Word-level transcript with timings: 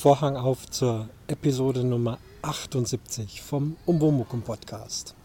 Vorhang 0.00 0.36
auf 0.36 0.70
zur 0.70 1.08
Episode 1.26 1.82
Nummer 1.82 2.18
78 2.42 3.42
vom 3.42 3.76
Umwomukum 3.84 4.42
Podcast. 4.42 5.16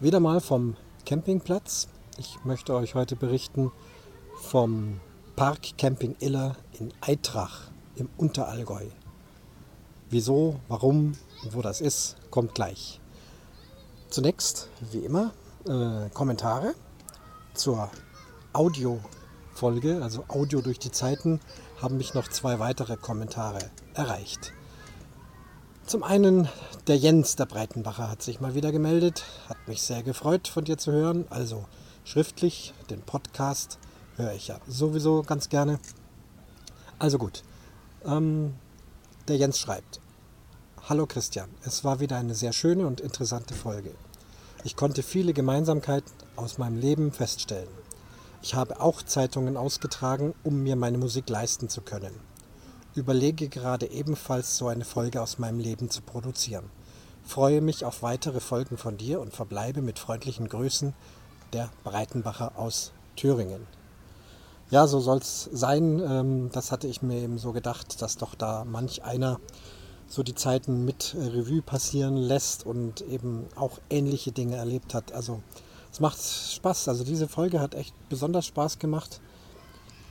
Wieder 0.00 0.20
mal 0.20 0.42
vom 0.42 0.76
Campingplatz. 1.06 1.88
Ich 2.18 2.44
möchte 2.44 2.74
euch 2.74 2.94
heute 2.94 3.16
berichten 3.16 3.72
vom 4.36 5.00
Park 5.34 5.78
Camping 5.78 6.14
Iller 6.20 6.56
in 6.78 6.92
Eitrach 7.00 7.70
im 7.96 8.10
Unterallgäu. 8.18 8.84
Wieso, 10.10 10.60
warum 10.68 11.14
und 11.42 11.54
wo 11.54 11.62
das 11.62 11.80
ist, 11.80 12.16
kommt 12.30 12.54
gleich. 12.54 13.00
Zunächst, 14.10 14.68
wie 14.92 15.06
immer, 15.06 15.32
äh, 15.64 16.10
Kommentare 16.10 16.74
zur 17.54 17.90
Audiofolge, 18.52 20.02
also 20.02 20.26
Audio 20.28 20.60
durch 20.60 20.78
die 20.78 20.90
Zeiten, 20.90 21.40
haben 21.80 21.96
mich 21.96 22.14
noch 22.14 22.28
zwei 22.28 22.58
weitere 22.58 22.96
Kommentare 22.96 23.70
erreicht. 23.94 24.52
Zum 25.86 26.02
einen 26.02 26.48
der 26.86 26.96
Jens 26.96 27.36
der 27.36 27.46
Breitenbacher 27.46 28.10
hat 28.10 28.22
sich 28.22 28.40
mal 28.40 28.54
wieder 28.54 28.70
gemeldet, 28.70 29.24
hat 29.48 29.56
mich 29.66 29.82
sehr 29.82 30.02
gefreut 30.02 30.46
von 30.46 30.64
dir 30.64 30.78
zu 30.78 30.92
hören, 30.92 31.24
also 31.30 31.64
schriftlich, 32.04 32.74
den 32.90 33.02
Podcast 33.02 33.78
höre 34.16 34.32
ich 34.32 34.48
ja 34.48 34.60
sowieso 34.68 35.22
ganz 35.22 35.48
gerne. 35.48 35.80
Also 36.98 37.18
gut, 37.18 37.42
ähm, 38.04 38.54
der 39.26 39.36
Jens 39.36 39.58
schreibt, 39.58 40.00
Hallo 40.88 41.06
Christian, 41.06 41.48
es 41.64 41.84
war 41.84 42.00
wieder 42.00 42.16
eine 42.16 42.34
sehr 42.34 42.52
schöne 42.52 42.86
und 42.86 43.00
interessante 43.00 43.54
Folge. 43.54 43.94
Ich 44.64 44.76
konnte 44.76 45.02
viele 45.02 45.32
Gemeinsamkeiten 45.32 46.12
aus 46.36 46.58
meinem 46.58 46.76
Leben 46.76 47.12
feststellen. 47.12 47.79
Ich 48.42 48.54
habe 48.54 48.80
auch 48.80 49.02
Zeitungen 49.02 49.58
ausgetragen, 49.58 50.34
um 50.44 50.62
mir 50.62 50.74
meine 50.74 50.96
Musik 50.96 51.28
leisten 51.28 51.68
zu 51.68 51.82
können. 51.82 52.14
Überlege 52.94 53.48
gerade 53.48 53.90
ebenfalls 53.90 54.56
so 54.56 54.68
eine 54.68 54.84
Folge 54.84 55.20
aus 55.20 55.38
meinem 55.38 55.60
Leben 55.60 55.90
zu 55.90 56.00
produzieren. 56.00 56.70
Freue 57.22 57.60
mich 57.60 57.84
auf 57.84 58.02
weitere 58.02 58.40
Folgen 58.40 58.78
von 58.78 58.96
dir 58.96 59.20
und 59.20 59.34
verbleibe 59.34 59.82
mit 59.82 59.98
freundlichen 59.98 60.48
Grüßen 60.48 60.94
der 61.52 61.70
Breitenbacher 61.84 62.52
aus 62.56 62.92
Thüringen. 63.14 63.66
Ja, 64.70 64.86
so 64.86 65.00
soll 65.00 65.18
es 65.18 65.48
sein. 65.52 66.00
Ähm, 66.00 66.50
das 66.50 66.72
hatte 66.72 66.86
ich 66.86 67.02
mir 67.02 67.18
eben 67.20 67.38
so 67.38 67.52
gedacht, 67.52 68.00
dass 68.00 68.16
doch 68.16 68.34
da 68.34 68.64
manch 68.64 69.04
einer 69.04 69.38
so 70.06 70.22
die 70.22 70.34
Zeiten 70.34 70.84
mit 70.84 71.14
Revue 71.16 71.60
passieren 71.60 72.16
lässt 72.16 72.64
und 72.64 73.02
eben 73.02 73.46
auch 73.54 73.78
ähnliche 73.90 74.32
Dinge 74.32 74.56
erlebt 74.56 74.94
hat. 74.94 75.12
Also 75.12 75.42
es 75.92 76.00
macht 76.00 76.20
Spaß. 76.20 76.88
Also 76.88 77.04
diese 77.04 77.28
Folge 77.28 77.60
hat 77.60 77.74
echt 77.74 77.94
besonders 78.08 78.46
Spaß 78.46 78.78
gemacht. 78.78 79.20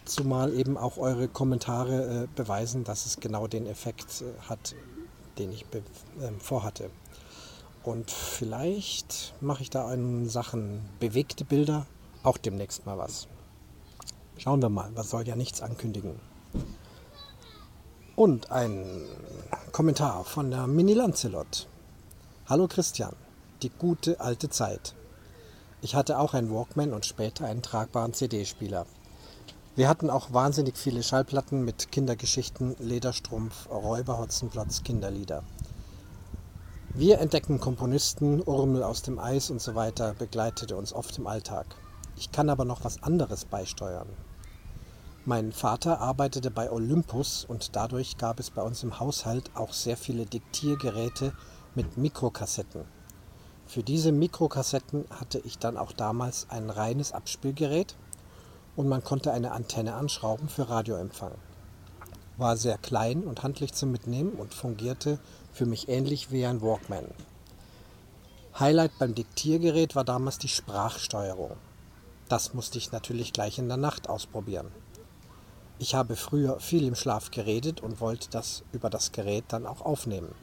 Zumal 0.05 0.53
eben 0.53 0.77
auch 0.77 0.97
eure 0.97 1.27
Kommentare 1.27 2.23
äh, 2.23 2.27
beweisen, 2.35 2.83
dass 2.83 3.05
es 3.05 3.19
genau 3.19 3.47
den 3.47 3.67
Effekt 3.67 4.21
äh, 4.21 4.49
hat, 4.49 4.75
den 5.37 5.51
ich 5.51 5.65
äh, 5.71 6.31
vorhatte. 6.39 6.89
Und 7.83 8.11
vielleicht 8.11 9.33
mache 9.39 9.61
ich 9.63 9.69
da 9.69 9.93
in 9.93 10.27
Sachen 10.27 10.81
bewegte 10.99 11.45
Bilder 11.45 11.85
auch 12.23 12.37
demnächst 12.37 12.85
mal 12.85 12.97
was. 12.97 13.27
Schauen 14.37 14.61
wir 14.61 14.69
mal, 14.69 14.89
was 14.95 15.09
soll 15.09 15.27
ja 15.27 15.35
nichts 15.35 15.61
ankündigen. 15.61 16.19
Und 18.15 18.51
ein 18.51 18.85
Kommentar 19.71 20.25
von 20.25 20.51
der 20.51 20.67
Mini 20.67 20.93
Lancelot. 20.93 21.67
Hallo 22.47 22.67
Christian, 22.67 23.15
die 23.61 23.69
gute 23.69 24.19
alte 24.19 24.49
Zeit. 24.49 24.93
Ich 25.81 25.95
hatte 25.95 26.19
auch 26.19 26.33
einen 26.33 26.53
Walkman 26.53 26.91
und 26.91 27.05
später 27.05 27.45
einen 27.45 27.61
tragbaren 27.61 28.13
CD-Spieler. 28.13 28.85
Wir 29.77 29.87
hatten 29.87 30.09
auch 30.09 30.33
wahnsinnig 30.33 30.77
viele 30.77 31.03
Schallplatten 31.03 31.63
mit 31.63 31.89
Kindergeschichten, 31.89 32.75
Lederstrumpf, 32.79 33.69
Räuberhotzenplotz, 33.69 34.83
Kinderlieder. 34.83 35.43
Wir 36.93 37.19
entdecken 37.19 37.61
Komponisten, 37.61 38.41
Urmel 38.41 38.83
aus 38.83 39.03
dem 39.03 39.19
Eis 39.19 39.49
und 39.51 39.61
so 39.61 39.73
weiter 39.73 40.15
begleitete 40.19 40.75
uns 40.75 40.91
oft 40.91 41.17
im 41.17 41.27
Alltag. 41.27 41.65
Ich 42.17 42.33
kann 42.33 42.49
aber 42.49 42.65
noch 42.65 42.83
was 42.83 43.01
anderes 43.01 43.45
beisteuern. 43.45 44.09
Mein 45.23 45.53
Vater 45.53 46.01
arbeitete 46.01 46.51
bei 46.51 46.69
Olympus 46.69 47.45
und 47.45 47.77
dadurch 47.77 48.17
gab 48.17 48.41
es 48.41 48.49
bei 48.49 48.63
uns 48.63 48.83
im 48.83 48.99
Haushalt 48.99 49.49
auch 49.53 49.71
sehr 49.71 49.95
viele 49.95 50.25
Diktiergeräte 50.25 51.31
mit 51.73 51.97
Mikrokassetten. 51.97 52.83
Für 53.69 53.83
diese 53.83 54.11
Mikrokassetten 54.11 55.05
hatte 55.11 55.37
ich 55.45 55.59
dann 55.59 55.77
auch 55.77 55.91
damals 55.91 56.47
ein 56.49 56.71
reines 56.71 57.11
Abspielgerät 57.11 57.95
und 58.75 58.87
man 58.87 59.03
konnte 59.03 59.31
eine 59.31 59.51
Antenne 59.51 59.93
anschrauben 59.93 60.49
für 60.49 60.67
Radioempfang. 60.69 61.33
War 62.37 62.57
sehr 62.57 62.79
klein 62.79 63.25
und 63.25 63.43
handlich 63.43 63.73
zum 63.73 63.91
Mitnehmen 63.91 64.31
und 64.31 64.55
fungierte 64.55 65.19
für 65.53 65.67
mich 65.67 65.87
ähnlich 65.87 66.31
wie 66.31 66.47
ein 66.47 66.63
Walkman. 66.63 67.05
Highlight 68.59 68.97
beim 68.97 69.13
Diktiergerät 69.13 69.95
war 69.95 70.03
damals 70.03 70.39
die 70.39 70.47
Sprachsteuerung. 70.47 71.51
Das 72.27 72.55
musste 72.55 72.79
ich 72.79 72.91
natürlich 72.91 73.33
gleich 73.33 73.59
in 73.59 73.67
der 73.67 73.77
Nacht 73.77 74.09
ausprobieren. 74.09 74.71
Ich 75.77 75.93
habe 75.93 76.15
früher 76.15 76.59
viel 76.59 76.87
im 76.87 76.95
Schlaf 76.95 77.29
geredet 77.29 77.81
und 77.81 78.01
wollte 78.01 78.31
das 78.31 78.63
über 78.71 78.89
das 78.89 79.11
Gerät 79.11 79.43
dann 79.49 79.67
auch 79.67 79.81
aufnehmen. 79.81 80.33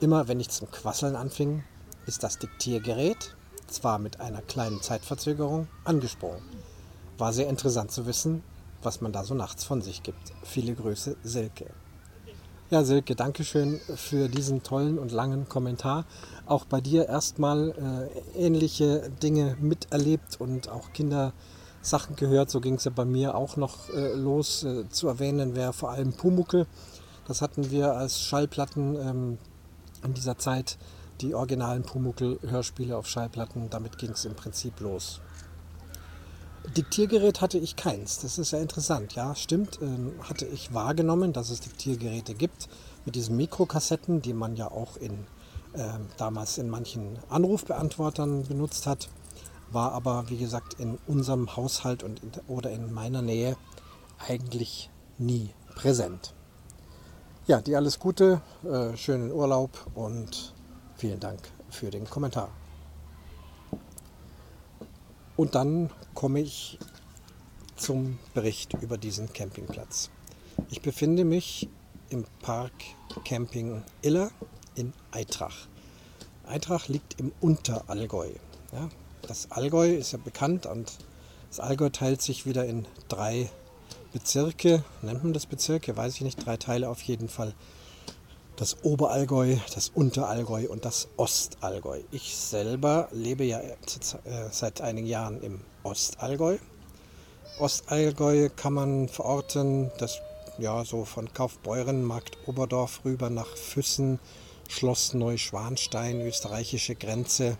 Immer 0.00 0.26
wenn 0.26 0.40
ich 0.40 0.48
zum 0.48 0.70
Quasseln 0.70 1.16
anfing, 1.16 1.64
ist 2.06 2.22
das 2.22 2.38
Diktiergerät, 2.38 3.34
zwar 3.66 3.98
mit 3.98 4.20
einer 4.20 4.42
kleinen 4.42 4.80
Zeitverzögerung, 4.82 5.68
angesprungen. 5.84 6.42
War 7.18 7.32
sehr 7.32 7.48
interessant 7.48 7.92
zu 7.92 8.06
wissen, 8.06 8.42
was 8.82 9.00
man 9.00 9.12
da 9.12 9.24
so 9.24 9.34
nachts 9.34 9.64
von 9.64 9.82
sich 9.82 10.02
gibt. 10.02 10.32
Viele 10.42 10.74
Grüße, 10.74 11.16
Silke. 11.22 11.70
Ja, 12.70 12.82
Silke, 12.82 13.14
danke 13.14 13.44
schön 13.44 13.78
für 13.94 14.28
diesen 14.28 14.62
tollen 14.62 14.98
und 14.98 15.12
langen 15.12 15.48
Kommentar. 15.48 16.06
Auch 16.46 16.64
bei 16.64 16.80
dir 16.80 17.08
erstmal 17.08 17.70
äh, 18.36 18.38
ähnliche 18.38 19.10
Dinge 19.22 19.56
miterlebt 19.60 20.40
und 20.40 20.70
auch 20.70 20.92
Kindersachen 20.92 22.16
gehört. 22.16 22.50
So 22.50 22.60
ging 22.60 22.74
es 22.74 22.84
ja 22.84 22.90
bei 22.90 23.04
mir 23.04 23.34
auch 23.34 23.56
noch 23.56 23.90
äh, 23.90 24.14
los. 24.14 24.64
Äh, 24.64 24.88
zu 24.88 25.08
erwähnen 25.08 25.54
wäre 25.54 25.72
vor 25.72 25.90
allem 25.90 26.14
Pumuckel. 26.14 26.66
Das 27.28 27.42
hatten 27.42 27.70
wir 27.70 27.92
als 27.92 28.20
Schallplatten 28.20 28.96
ähm, 28.96 29.38
in 30.02 30.14
dieser 30.14 30.38
Zeit 30.38 30.78
die 31.20 31.34
originalen 31.34 31.82
Pumuckl-Hörspiele 31.82 32.96
auf 32.96 33.06
Schallplatten. 33.06 33.70
Damit 33.70 33.98
ging 33.98 34.10
es 34.10 34.24
im 34.24 34.34
Prinzip 34.34 34.80
los. 34.80 35.20
Diktiergerät 36.76 37.40
hatte 37.40 37.58
ich 37.58 37.76
keins. 37.76 38.20
Das 38.20 38.38
ist 38.38 38.50
ja 38.50 38.58
interessant. 38.58 39.14
Ja, 39.14 39.34
stimmt. 39.34 39.78
Ähm, 39.82 40.14
hatte 40.22 40.46
ich 40.46 40.72
wahrgenommen, 40.72 41.32
dass 41.32 41.50
es 41.50 41.60
Diktiergeräte 41.60 42.34
gibt 42.34 42.68
mit 43.04 43.14
diesen 43.14 43.36
Mikrokassetten, 43.36 44.22
die 44.22 44.32
man 44.32 44.56
ja 44.56 44.70
auch 44.70 44.96
in, 44.96 45.26
äh, 45.74 45.88
damals 46.16 46.58
in 46.58 46.70
manchen 46.70 47.18
Anrufbeantwortern 47.28 48.44
benutzt 48.44 48.86
hat. 48.86 49.08
War 49.70 49.92
aber, 49.92 50.28
wie 50.28 50.38
gesagt, 50.38 50.74
in 50.74 50.98
unserem 51.06 51.54
Haushalt 51.54 52.02
und 52.02 52.22
in, 52.22 52.32
oder 52.48 52.70
in 52.70 52.92
meiner 52.92 53.20
Nähe 53.20 53.56
eigentlich 54.26 54.90
nie 55.18 55.50
präsent. 55.74 56.34
Ja, 57.46 57.60
dir 57.60 57.76
alles 57.76 57.98
Gute, 57.98 58.40
äh, 58.64 58.96
schönen 58.96 59.30
Urlaub 59.30 59.70
und 59.94 60.53
Vielen 60.96 61.20
Dank 61.20 61.40
für 61.70 61.90
den 61.90 62.08
Kommentar. 62.08 62.50
Und 65.36 65.54
dann 65.54 65.90
komme 66.14 66.40
ich 66.40 66.78
zum 67.76 68.18
Bericht 68.34 68.74
über 68.74 68.96
diesen 68.96 69.32
Campingplatz. 69.32 70.10
Ich 70.70 70.80
befinde 70.80 71.24
mich 71.24 71.68
im 72.10 72.24
Park 72.40 72.72
Camping 73.24 73.82
Iller 74.02 74.30
in 74.76 74.92
Eitrach. 75.10 75.66
Eitrach 76.46 76.88
liegt 76.88 77.18
im 77.18 77.32
Unterallgäu. 77.40 78.30
Ja, 78.72 78.88
das 79.22 79.50
Allgäu 79.50 79.94
ist 79.94 80.12
ja 80.12 80.18
bekannt 80.18 80.66
und 80.66 80.92
das 81.48 81.60
Allgäu 81.60 81.88
teilt 81.88 82.22
sich 82.22 82.46
wieder 82.46 82.66
in 82.66 82.86
drei 83.08 83.50
Bezirke. 84.12 84.84
Nennt 85.02 85.24
man 85.24 85.32
das 85.32 85.46
Bezirke? 85.46 85.96
Weiß 85.96 86.14
ich 86.14 86.20
nicht. 86.20 86.44
Drei 86.44 86.56
Teile 86.56 86.88
auf 86.88 87.02
jeden 87.02 87.28
Fall 87.28 87.54
das 88.56 88.84
Oberallgäu, 88.84 89.56
das 89.74 89.88
Unterallgäu 89.88 90.68
und 90.68 90.84
das 90.84 91.08
Ostallgäu. 91.16 92.00
Ich 92.10 92.36
selber 92.36 93.08
lebe 93.12 93.44
ja 93.44 93.60
äh, 93.60 93.74
seit 94.50 94.80
einigen 94.80 95.06
Jahren 95.06 95.42
im 95.42 95.60
Ostallgäu. 95.82 96.58
Ostallgäu 97.58 98.48
kann 98.54 98.72
man 98.72 99.08
verorten, 99.08 99.90
das 99.98 100.20
ja 100.58 100.84
so 100.84 101.04
von 101.04 101.32
Kaufbeuren, 101.32 102.04
Markt 102.04 102.38
Oberdorf 102.46 103.04
rüber 103.04 103.30
nach 103.30 103.56
Füssen, 103.56 104.20
Schloss 104.68 105.14
Neuschwanstein, 105.14 106.20
österreichische 106.20 106.94
Grenze, 106.94 107.58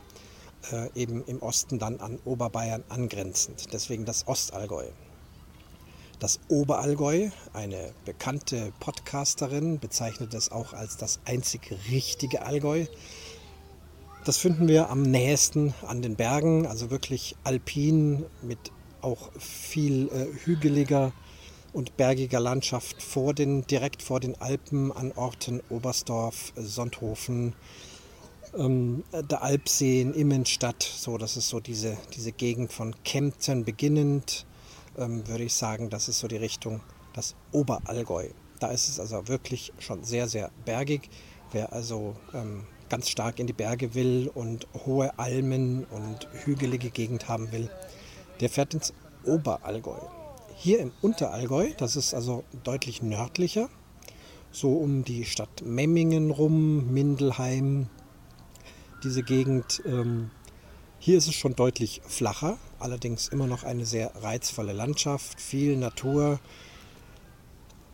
äh, 0.73 0.89
eben 0.95 1.25
im 1.25 1.43
Osten 1.43 1.79
dann 1.79 2.01
an 2.01 2.19
Oberbayern 2.25 2.85
angrenzend. 2.89 3.73
Deswegen 3.73 4.05
das 4.05 4.27
Ostallgäu. 4.27 4.87
Das 6.21 6.39
Oberallgäu, 6.49 7.31
eine 7.53 7.93
bekannte 8.05 8.73
Podcasterin, 8.81 9.79
bezeichnet 9.81 10.33
es 10.35 10.53
auch 10.53 10.73
als 10.73 10.97
das 10.97 11.21
einzig 11.25 11.75
richtige 11.91 12.43
Allgäu. 12.43 12.87
Das 14.25 14.39
finden 14.39 14.69
wir 14.69 14.91
am 14.91 15.03
nächsten 15.03 15.75
an 15.87 16.01
den 16.03 16.17
Bergen, 16.17 16.67
also 16.67 16.91
wirklich 16.91 17.37
alpin 17.45 18.25
mit 18.43 18.59
auch 19.03 19.31
viel 19.39 20.09
äh, 20.09 20.27
hügeliger 20.47 21.13
und 21.75 21.97
bergiger 21.97 22.41
Landschaft 22.41 23.03
vor 23.03 23.35
den, 23.35 23.67
direkt 23.67 24.01
vor 24.01 24.21
den 24.21 24.41
Alpen 24.41 24.93
an 24.93 25.13
Orten 25.13 25.61
Oberstdorf, 25.69 26.53
Sonthofen, 26.57 27.55
ähm, 28.57 29.05
der 29.13 29.43
Alpseen, 29.43 30.15
Immenstadt. 30.15 30.83
So, 30.83 31.19
das 31.19 31.37
ist 31.37 31.49
so 31.49 31.61
diese, 31.61 31.99
diese 32.15 32.33
Gegend 32.33 32.73
von 32.73 32.95
Kempten 33.05 33.65
beginnend, 33.65 34.47
ähm, 34.99 35.27
würde 35.29 35.45
ich 35.45 35.55
sagen, 35.55 35.91
das 35.91 36.09
ist 36.09 36.21
so 36.21 36.29
die 36.29 36.37
Richtung, 36.37 36.81
das 37.13 37.35
Oberallgäu. 37.53 38.29
Da 38.61 38.69
ist 38.69 38.89
es 38.89 39.01
also 39.01 39.29
wirklich 39.29 39.73
schon 39.79 40.05
sehr, 40.05 40.29
sehr 40.29 40.51
bergig. 40.65 41.11
Wer 41.53 41.73
also 41.73 42.17
ähm, 42.33 42.67
ganz 42.89 43.09
stark 43.09 43.39
in 43.39 43.47
die 43.47 43.53
Berge 43.53 43.95
will 43.95 44.31
und 44.33 44.67
hohe 44.87 45.19
Almen 45.19 45.85
und 45.85 46.29
hügelige 46.45 46.91
Gegend 46.91 47.29
haben 47.29 47.51
will, 47.53 47.71
der 48.41 48.49
fährt 48.49 48.75
ins 48.75 48.93
Oberallgäu. 49.25 49.99
Hier 50.57 50.79
im 50.81 50.93
Unterallgäu, 51.03 51.73
das 51.77 51.97
ist 51.97 52.15
also 52.15 52.45
deutlich 52.63 53.03
nördlicher, 53.03 53.69
so 54.53 54.77
um 54.77 55.05
die 55.05 55.25
Stadt 55.25 55.63
Memmingen 55.65 56.31
rum, 56.31 56.93
Mindelheim, 56.93 57.89
diese 59.03 59.23
Gegend. 59.23 59.83
Ähm, 59.85 60.31
hier 60.99 61.19
ist 61.19 61.27
es 61.27 61.35
schon 61.35 61.55
deutlich 61.55 62.01
flacher, 62.07 62.59
allerdings 62.85 63.29
immer 63.29 63.47
noch 63.47 63.65
eine 63.65 63.87
sehr 63.87 64.13
reizvolle 64.23 64.75
Landschaft, 64.75 65.41
viel 65.41 65.77
Natur. 65.77 66.39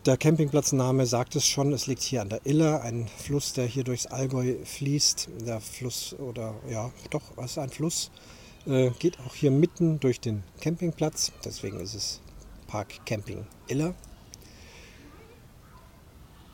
Der 0.05 0.17
Campingplatzname 0.17 1.05
sagt 1.05 1.35
es 1.35 1.47
schon, 1.47 1.71
es 1.71 1.87
liegt 1.87 2.01
hier 2.01 2.21
an 2.21 2.29
der 2.29 2.45
Iller, 2.45 2.81
ein 2.81 3.07
Fluss, 3.07 3.53
der 3.53 3.65
hier 3.65 3.83
durchs 3.83 4.07
Allgäu 4.07 4.55
fließt. 4.65 5.29
Der 5.47 5.61
Fluss, 5.61 6.13
oder 6.19 6.55
ja, 6.69 6.91
doch, 7.09 7.21
es 7.37 7.51
ist 7.51 7.57
ein 7.57 7.69
Fluss, 7.69 8.11
äh, 8.67 8.89
geht 8.99 9.17
auch 9.19 9.33
hier 9.33 9.51
mitten 9.51 9.99
durch 9.99 10.19
den 10.19 10.43
Campingplatz, 10.59 11.31
deswegen 11.45 11.79
ist 11.79 11.95
es 11.95 12.21
Park 12.67 13.05
Camping 13.05 13.45
Iller. 13.67 13.95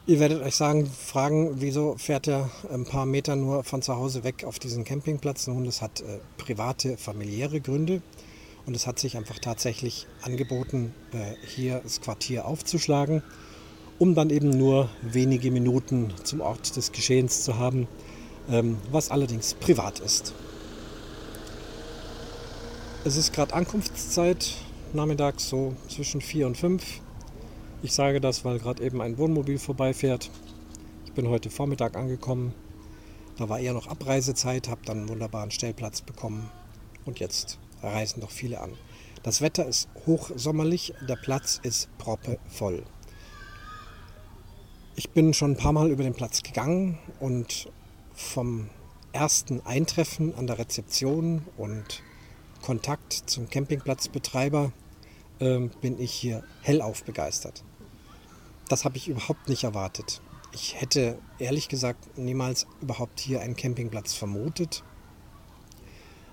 Ihr 0.06 0.20
werdet 0.20 0.42
euch 0.42 0.56
sagen, 0.56 0.86
fragen, 0.86 1.60
wieso 1.60 1.98
fährt 1.98 2.28
er 2.28 2.50
ein 2.72 2.86
paar 2.86 3.06
Meter 3.06 3.36
nur 3.36 3.64
von 3.64 3.82
zu 3.82 3.96
Hause 3.96 4.24
weg 4.24 4.46
auf 4.46 4.60
diesen 4.60 4.86
Campingplatz? 4.86 5.48
Nun, 5.48 5.66
das 5.66 5.82
hat 5.82 6.02
äh, 6.02 6.20
private, 6.38 6.98
familiäre 6.98 7.60
Gründe 7.60 8.02
und 8.68 8.76
es 8.76 8.86
hat 8.86 9.00
sich 9.00 9.16
einfach 9.18 9.40
tatsächlich 9.40 10.06
angeboten, 10.22 10.94
äh, 11.14 11.34
hier 11.48 11.80
das 11.80 12.02
Quartier 12.02 12.46
aufzuschlagen, 12.46 13.24
um 13.98 14.14
dann 14.14 14.30
eben 14.30 14.50
nur 14.50 14.90
wenige 15.02 15.50
Minuten 15.52 16.14
zum 16.24 16.42
Ort 16.42 16.76
des 16.76 16.92
Geschehens 16.92 17.44
zu 17.44 17.58
haben, 17.58 17.88
ähm, 18.50 18.78
was 18.92 19.10
allerdings 19.10 19.54
privat 19.54 20.00
ist. 20.02 20.34
Es 23.06 23.16
ist 23.16 23.32
gerade 23.32 23.54
Ankunftszeit, 23.54 24.54
nachmittags 24.94 25.48
so 25.48 25.74
zwischen 25.88 26.20
4 26.20 26.46
und 26.46 26.58
5. 26.58 26.84
Ich 27.84 27.94
sage 27.94 28.20
das, 28.20 28.44
weil 28.44 28.60
gerade 28.60 28.84
eben 28.84 29.02
ein 29.02 29.18
Wohnmobil 29.18 29.60
vorbeifährt. 29.60 30.30
Ich 31.06 31.14
bin 31.14 31.30
heute 31.30 31.50
Vormittag 31.50 31.96
angekommen. 31.96 32.54
Da 33.38 33.48
war 33.48 33.60
eher 33.60 33.74
noch 33.74 33.88
Abreisezeit, 33.88 34.68
habe 34.68 34.82
dann 34.84 34.98
einen 34.98 35.10
wunderbaren 35.10 35.52
Stellplatz 35.52 36.02
bekommen 36.02 36.50
und 37.06 37.20
jetzt 37.20 37.60
reisen 37.82 38.22
doch 38.22 38.32
viele 38.32 38.62
an. 38.62 38.74
Das 39.24 39.42
Wetter 39.42 39.66
ist 39.66 39.90
hochsommerlich, 40.06 40.94
der 41.08 41.16
Platz 41.16 41.60
ist 41.62 41.90
proppevoll. 41.98 42.84
Ich 44.96 45.10
bin 45.12 45.34
schon 45.34 45.52
ein 45.52 45.58
paar 45.58 45.74
Mal 45.74 45.92
über 45.92 46.04
den 46.04 46.14
Platz 46.14 46.44
gegangen 46.44 46.98
und 47.20 47.70
vom 48.14 48.70
ersten 49.14 49.66
Eintreffen 49.66 50.34
an 50.36 50.48
der 50.48 50.60
Rezeption 50.60 51.46
und 51.58 52.02
Kontakt 52.62 53.14
zum 53.14 53.50
Campingplatzbetreiber 53.50 54.72
äh, 55.40 55.60
bin 55.82 56.00
ich 56.00 56.12
hier 56.12 56.44
hellauf 56.62 57.04
begeistert. 57.04 57.64
Das 58.70 58.86
habe 58.86 58.98
ich 58.98 59.08
überhaupt 59.08 59.50
nicht 59.50 59.64
erwartet. 59.64 60.22
Ich 60.52 60.82
hätte 60.82 61.20
ehrlich 61.40 61.70
gesagt 61.70 62.18
niemals 62.18 62.68
überhaupt 62.82 63.20
hier 63.20 63.42
einen 63.42 63.56
Campingplatz 63.56 64.14
vermutet. 64.14 64.84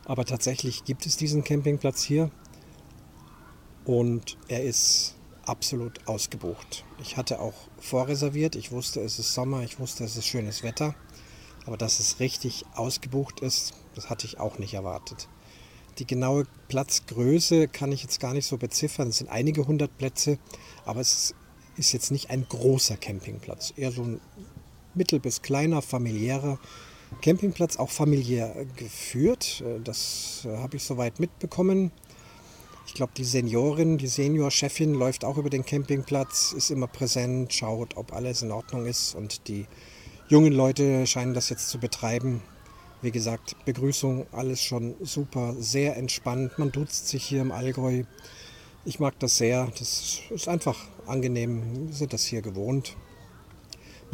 Aber 0.07 0.25
tatsächlich 0.25 0.85
gibt 0.85 1.07
es 1.07 1.17
diesen 1.17 1.45
Campingplatz 1.45 2.03
hier 2.03 2.31
und 3.85 4.37
er 4.49 4.63
ist 4.63 5.17
absolut 5.47 6.07
ausgebucht. 6.09 6.85
Ich 7.01 7.17
hatte 7.17 7.41
auch 7.41 7.55
vorreserviert. 7.79 8.57
Ich 8.57 8.73
wusste, 8.73 9.01
es 9.01 9.19
ist 9.19 9.35
Sommer, 9.35 9.63
ich 9.63 9.79
wusste, 9.79 10.05
es 10.05 10.17
ist 10.17 10.27
schönes 10.27 10.63
Wetter. 10.63 10.95
Aber 11.67 11.77
dass 11.77 12.01
es 12.01 12.21
richtig 12.21 12.65
ausgebucht 12.75 13.41
ist, 13.41 13.75
das 13.95 14.11
hatte 14.11 14.27
ich 14.27 14.39
auch 14.39 14.59
nicht 14.59 14.75
erwartet. 14.75 15.29
Die 15.99 16.07
genaue 16.07 16.45
Platzgröße 16.69 17.69
kann 17.69 17.93
ich 17.93 18.03
jetzt 18.03 18.21
gar 18.21 18.35
nicht 18.35 18.47
so 18.47 18.59
beziffern. 18.59 19.09
Es 19.09 19.19
sind 19.19 19.31
einige 19.31 19.67
hundert 19.67 19.97
Plätze, 19.97 20.39
aber 20.85 21.01
es 21.01 21.35
ist 21.77 21.93
jetzt 21.93 22.11
nicht 22.11 22.31
ein 22.31 22.47
großer 22.49 22.97
Campingplatz, 22.97 23.73
eher 23.77 23.93
so 23.93 24.03
ein 24.03 24.21
mittel- 24.95 25.21
bis 25.21 25.43
kleiner 25.43 25.83
familiärer 25.83 26.59
Campingplatz, 27.21 27.77
auch 27.77 27.91
familiär 27.91 28.67
geführt. 28.77 29.63
Das 29.85 30.47
äh, 30.47 30.57
habe 30.59 30.77
ich 30.77 30.85
soweit 30.85 31.21
mitbekommen. 31.21 31.91
Ich 32.87 32.95
glaube, 32.95 33.13
die 33.17 33.25
Seniorin, 33.25 33.99
die 33.99 34.07
Seniorchefin 34.07 34.95
läuft 34.95 35.25
auch 35.25 35.39
über 35.39 35.51
den 35.51 35.65
Campingplatz, 35.65 36.53
ist 36.53 36.71
immer 36.71 36.87
präsent, 36.87 37.53
schaut, 37.53 37.97
ob 37.97 38.13
alles 38.13 38.43
in 38.43 38.53
Ordnung 38.53 38.87
ist 38.87 39.15
und 39.15 39.49
die 39.49 39.67
jungen 40.29 40.53
Leute 40.53 41.07
scheinen 41.07 41.35
das 41.35 41.49
jetzt 41.49 41.69
zu 41.71 41.79
betreiben. 41.79 42.43
Wie 43.01 43.11
gesagt, 43.11 43.57
Begrüßung, 43.65 44.27
alles 44.33 44.63
schon 44.63 44.95
super, 45.01 45.55
sehr 45.59 45.97
entspannt. 45.97 46.59
Man 46.59 46.73
duzt 46.73 47.09
sich 47.09 47.25
hier 47.25 47.43
im 47.43 47.53
Allgäu. 47.53 48.05
Ich 48.85 49.01
mag 49.01 49.19
das 49.19 49.37
sehr. 49.37 49.71
Das 49.79 50.21
ist 50.31 50.49
einfach 50.49 50.79
angenehm. 51.07 51.89
Wir 51.89 51.95
sind 51.95 52.13
das 52.13 52.25
hier 52.25 52.43
gewohnt. 52.43 52.97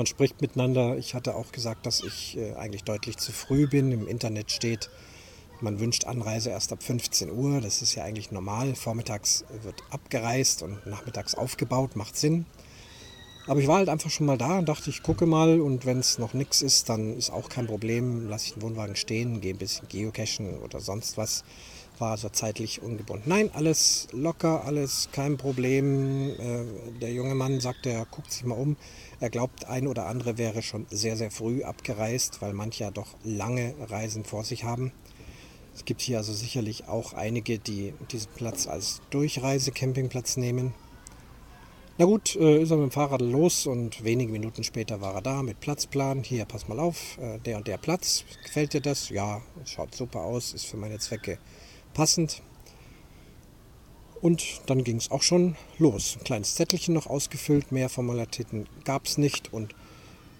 Man 0.00 0.06
spricht 0.06 0.41
miteinander. 0.41 0.97
Ich 0.97 1.12
hatte 1.12 1.35
auch 1.35 1.52
gesagt, 1.52 1.85
dass 1.85 2.00
ich 2.02 2.35
äh, 2.38 2.55
eigentlich 2.55 2.85
deutlich 2.85 3.19
zu 3.19 3.32
früh 3.32 3.67
bin. 3.67 3.93
Im 3.93 4.08
Internet 4.08 4.50
steht, 4.50 4.88
man 5.61 5.79
wünscht 5.79 6.06
Anreise 6.06 6.49
erst 6.49 6.73
ab 6.73 6.82
15 6.82 7.31
Uhr. 7.31 7.61
Das 7.61 7.82
ist 7.82 7.94
ja 7.97 8.05
eigentlich 8.05 8.31
normal. 8.31 8.75
Vormittags 8.75 9.44
wird 9.62 9.82
abgereist 9.91 10.62
und 10.62 10.87
nachmittags 10.87 11.35
aufgebaut. 11.35 11.97
Macht 11.97 12.17
Sinn. 12.17 12.47
Aber 13.47 13.61
ich 13.61 13.67
war 13.67 13.76
halt 13.76 13.91
einfach 13.91 14.08
schon 14.08 14.25
mal 14.25 14.38
da 14.38 14.61
und 14.61 14.70
dachte, 14.70 14.88
ich 14.88 15.02
gucke 15.02 15.26
mal 15.26 15.61
und 15.61 15.85
wenn 15.85 15.99
es 15.99 16.17
noch 16.17 16.32
nichts 16.32 16.62
ist, 16.62 16.88
dann 16.88 17.14
ist 17.19 17.29
auch 17.29 17.50
kein 17.50 17.67
Problem. 17.67 18.26
Lasse 18.26 18.47
ich 18.47 18.55
den 18.55 18.62
Wohnwagen 18.62 18.97
stehen, 18.97 19.43
gehe 19.43 19.52
ein 19.52 19.58
bisschen 19.58 19.87
geocachen 19.87 20.61
oder 20.61 20.81
sonst 20.81 21.19
was 21.19 21.44
war 22.00 22.17
so 22.17 22.29
zeitlich 22.29 22.82
ungebunden. 22.82 23.29
Nein, 23.29 23.50
alles 23.52 24.08
locker, 24.12 24.64
alles 24.64 25.08
kein 25.12 25.37
Problem. 25.37 26.31
Äh, 26.31 26.64
der 27.00 27.12
junge 27.12 27.35
Mann 27.35 27.61
sagte, 27.61 27.91
er 27.91 28.06
guckt 28.06 28.32
sich 28.32 28.44
mal 28.44 28.55
um. 28.55 28.76
Er 29.20 29.31
glaubt, 29.31 29.67
ein 29.67 29.87
oder 29.87 30.06
andere 30.06 30.38
wäre 30.38 30.62
schon 30.62 30.87
sehr, 30.91 31.16
sehr 31.16 31.30
früh 31.30 31.62
abgereist, 31.62 32.40
weil 32.40 32.54
manche 32.54 32.85
ja 32.85 32.90
doch 32.90 33.09
lange 33.23 33.75
Reisen 33.88 34.25
vor 34.25 34.45
sich 34.45 34.64
haben. 34.64 34.92
Es 35.75 35.85
gibt 35.85 36.00
hier 36.00 36.19
also 36.19 36.33
sicherlich 36.33 36.88
auch 36.88 37.12
einige, 37.12 37.59
die 37.59 37.95
diesen 38.11 38.33
Platz 38.33 38.66
als 38.66 39.02
Durchreise-Campingplatz 39.11 40.37
nehmen. 40.37 40.75
Na 41.99 42.07
gut, 42.07 42.35
äh, 42.37 42.62
ist 42.62 42.71
er 42.71 42.78
mit 42.78 42.90
dem 42.90 42.92
Fahrrad 42.92 43.21
los 43.21 43.66
und 43.66 44.02
wenige 44.02 44.33
Minuten 44.33 44.64
später 44.64 45.02
war 45.02 45.16
er 45.16 45.21
da 45.21 45.42
mit 45.42 45.61
Platzplan. 45.61 46.23
Hier, 46.23 46.47
pass 46.47 46.66
mal 46.66 46.80
auf, 46.80 47.19
äh, 47.19 47.38
der 47.40 47.59
und 47.59 47.69
der 47.69 47.76
Platz. 47.76 48.25
Gefällt 48.42 48.73
dir 48.73 48.80
das? 48.80 49.11
Ja, 49.11 49.42
schaut 49.66 49.95
super 49.95 50.21
aus, 50.21 50.54
ist 50.54 50.64
für 50.64 50.78
meine 50.78 50.99
Zwecke 50.99 51.38
passend. 51.94 52.42
Und 54.20 54.61
dann 54.66 54.85
ging 54.85 54.97
es 54.97 55.11
auch 55.11 55.23
schon 55.23 55.56
los. 55.78 56.16
Ein 56.18 56.25
kleines 56.25 56.54
Zettelchen 56.54 56.94
noch 56.94 57.06
ausgefüllt, 57.06 57.73
mehr 57.73 57.88
Formalitäten 57.88 58.68
gab 58.85 59.06
es 59.06 59.16
nicht 59.16 59.52
und 59.52 59.75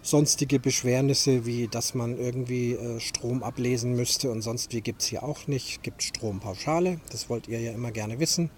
sonstige 0.03 0.59
Beschwernisse, 0.59 1.47
wie 1.47 1.69
dass 1.69 1.95
man 1.95 2.19
irgendwie 2.19 2.73
äh, 2.73 3.01
Strom 3.01 3.43
ablesen 3.43 3.95
müsste 3.95 4.31
und 4.31 4.43
sonst 4.43 4.73
wie 4.73 4.81
gibt 4.81 5.03
es 5.03 5.09
hier 5.09 5.23
auch 5.23 5.47
nicht. 5.47 5.83
Gibt 5.83 6.03
Strompauschale, 6.03 7.01
das 7.11 7.29
wollt 7.29 7.49
ihr 7.49 7.61
ja 7.61 7.73
immer 7.73 7.91
gerne 7.91 8.19
wissen. 8.19 8.51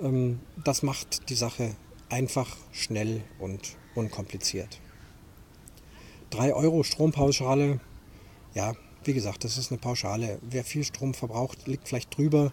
Ähm, 0.00 0.40
das 0.62 0.82
macht 0.82 1.28
die 1.28 1.34
Sache 1.34 1.74
einfach, 2.08 2.56
schnell 2.72 3.22
und 3.38 3.76
unkompliziert. 3.94 4.80
3 6.30 6.54
Euro 6.54 6.82
Strompauschale, 6.82 7.80
ja, 8.54 8.72
wie 9.04 9.14
gesagt, 9.14 9.44
das 9.44 9.58
ist 9.58 9.70
eine 9.70 9.78
Pauschale. 9.78 10.38
Wer 10.42 10.64
viel 10.64 10.84
Strom 10.84 11.14
verbraucht, 11.14 11.66
liegt 11.66 11.88
vielleicht 11.88 12.16
drüber. 12.16 12.52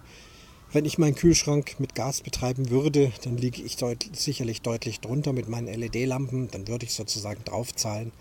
Wenn 0.71 0.85
ich 0.85 0.97
meinen 0.97 1.15
Kühlschrank 1.15 1.79
mit 1.79 1.95
Gas 1.95 2.21
betreiben 2.21 2.69
würde, 2.69 3.11
dann 3.23 3.37
liege 3.37 3.61
ich 3.61 3.77
deut 3.77 4.07
sicherlich 4.13 4.61
deutlich 4.61 4.99
drunter 4.99 5.33
mit 5.33 5.49
meinen 5.49 5.67
LED-Lampen. 5.73 6.49
Dann 6.51 6.67
würde 6.67 6.85
ich 6.85 6.93
sozusagen 6.93 7.43
draufzahlen. 7.43 8.11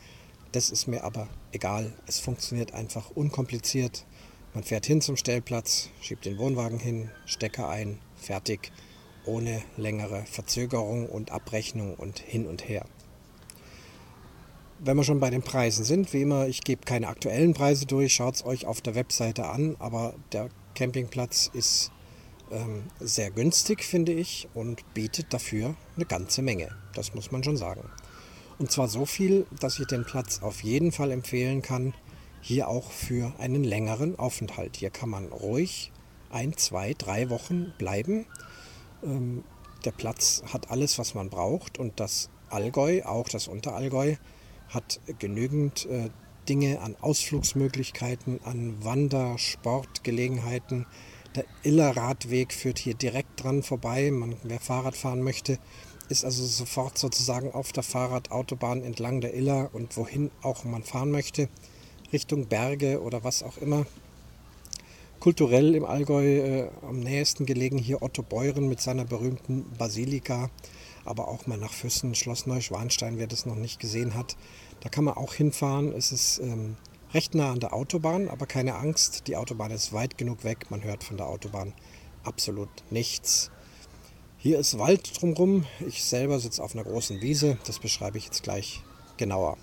Das 0.52 0.70
ist 0.70 0.86
mir 0.86 1.04
aber 1.04 1.28
egal. 1.52 1.92
Es 2.06 2.18
funktioniert 2.18 2.72
einfach 2.72 3.10
unkompliziert. 3.10 4.06
Man 4.54 4.64
fährt 4.64 4.86
hin 4.86 5.02
zum 5.02 5.16
Stellplatz, 5.16 5.90
schiebt 6.00 6.24
den 6.24 6.38
Wohnwagen 6.38 6.78
hin, 6.78 7.10
Stecker 7.26 7.68
ein, 7.68 7.98
fertig, 8.16 8.72
ohne 9.26 9.62
längere 9.76 10.24
Verzögerung 10.24 11.06
und 11.06 11.30
Abrechnung 11.30 11.94
und 11.94 12.18
hin 12.18 12.46
und 12.46 12.66
her 12.66 12.86
wenn 14.80 14.96
wir 14.96 15.04
schon 15.04 15.20
bei 15.20 15.30
den 15.30 15.42
Preisen 15.42 15.84
sind, 15.84 16.12
wie 16.12 16.22
immer, 16.22 16.46
ich 16.46 16.62
gebe 16.62 16.84
keine 16.84 17.08
aktuellen 17.08 17.54
Preise 17.54 17.86
durch, 17.86 18.14
schaut 18.14 18.36
es 18.36 18.44
euch 18.44 18.66
auf 18.66 18.80
der 18.80 18.94
Webseite 18.94 19.46
an, 19.46 19.76
aber 19.78 20.14
der 20.32 20.48
Campingplatz 20.74 21.50
ist 21.52 21.90
ähm, 22.50 22.84
sehr 23.00 23.30
günstig, 23.30 23.84
finde 23.84 24.12
ich, 24.12 24.48
und 24.54 24.82
bietet 24.94 25.32
dafür 25.32 25.74
eine 25.96 26.04
ganze 26.06 26.42
Menge. 26.42 26.68
Das 26.94 27.14
muss 27.14 27.32
man 27.32 27.42
schon 27.42 27.56
sagen. 27.56 27.90
Und 28.58 28.70
zwar 28.70 28.88
so 28.88 29.06
viel, 29.06 29.46
dass 29.60 29.78
ich 29.78 29.86
den 29.86 30.04
Platz 30.04 30.42
auf 30.42 30.62
jeden 30.62 30.92
Fall 30.92 31.10
empfehlen 31.10 31.62
kann, 31.62 31.94
hier 32.40 32.68
auch 32.68 32.90
für 32.90 33.32
einen 33.38 33.64
längeren 33.64 34.18
Aufenthalt. 34.18 34.76
Hier 34.76 34.90
kann 34.90 35.08
man 35.08 35.26
ruhig 35.26 35.92
ein, 36.30 36.56
zwei, 36.56 36.94
drei 36.94 37.30
Wochen 37.30 37.72
bleiben. 37.78 38.26
Ähm, 39.02 39.44
der 39.84 39.92
Platz 39.92 40.42
hat 40.52 40.70
alles, 40.70 40.98
was 40.98 41.14
man 41.14 41.30
braucht 41.30 41.78
und 41.78 42.00
das 42.00 42.30
Allgäu, 42.50 43.02
auch 43.04 43.28
das 43.28 43.48
Unterallgäu, 43.48 44.16
hat 44.68 45.00
genügend 45.18 45.86
äh, 45.86 46.10
Dinge 46.48 46.80
an 46.80 46.96
Ausflugsmöglichkeiten, 47.00 48.40
an 48.44 48.76
Wandersportgelegenheiten. 48.82 50.86
Der 51.34 51.44
Illerradweg 51.62 52.52
führt 52.52 52.78
hier 52.78 52.94
direkt 52.94 53.42
dran 53.42 53.62
vorbei. 53.62 54.10
Man, 54.10 54.36
wer 54.42 54.60
Fahrrad 54.60 54.96
fahren 54.96 55.22
möchte, 55.22 55.58
ist 56.08 56.24
also 56.24 56.44
sofort 56.44 56.98
sozusagen 56.98 57.52
auf 57.52 57.72
der 57.72 57.82
Fahrradautobahn 57.82 58.82
entlang 58.82 59.20
der 59.20 59.34
Iller 59.34 59.70
und 59.72 59.96
wohin 59.96 60.30
auch 60.42 60.64
man 60.64 60.82
fahren 60.82 61.10
möchte, 61.10 61.48
Richtung 62.12 62.46
Berge 62.46 63.02
oder 63.02 63.24
was 63.24 63.42
auch 63.42 63.58
immer. 63.58 63.86
Kulturell 65.20 65.74
im 65.74 65.84
Allgäu 65.84 66.24
äh, 66.24 66.70
am 66.82 67.00
nächsten 67.00 67.44
gelegen 67.44 67.76
hier 67.76 68.02
Otto 68.02 68.22
Beuren 68.22 68.68
mit 68.68 68.80
seiner 68.80 69.04
berühmten 69.04 69.66
Basilika, 69.76 70.48
aber 71.08 71.28
auch 71.28 71.46
mal 71.46 71.58
nach 71.58 71.72
Füssen, 71.72 72.14
Schloss 72.14 72.46
Neuschwanstein, 72.46 73.18
wer 73.18 73.26
das 73.26 73.46
noch 73.46 73.56
nicht 73.56 73.80
gesehen 73.80 74.14
hat. 74.14 74.36
Da 74.80 74.88
kann 74.88 75.04
man 75.04 75.14
auch 75.14 75.34
hinfahren. 75.34 75.92
Es 75.92 76.12
ist 76.12 76.38
ähm, 76.38 76.76
recht 77.14 77.34
nah 77.34 77.52
an 77.52 77.60
der 77.60 77.72
Autobahn, 77.72 78.28
aber 78.28 78.46
keine 78.46 78.76
Angst, 78.76 79.26
die 79.26 79.36
Autobahn 79.36 79.70
ist 79.70 79.92
weit 79.92 80.18
genug 80.18 80.44
weg. 80.44 80.70
Man 80.70 80.84
hört 80.84 81.04
von 81.04 81.16
der 81.16 81.28
Autobahn 81.28 81.72
absolut 82.24 82.68
nichts. 82.90 83.50
Hier 84.36 84.58
ist 84.58 84.78
Wald 84.78 85.20
drumherum. 85.20 85.64
Ich 85.86 86.04
selber 86.04 86.38
sitze 86.38 86.62
auf 86.62 86.74
einer 86.74 86.84
großen 86.84 87.20
Wiese. 87.20 87.58
Das 87.66 87.80
beschreibe 87.80 88.18
ich 88.18 88.26
jetzt 88.26 88.42
gleich 88.42 88.82
genauer. 89.16 89.56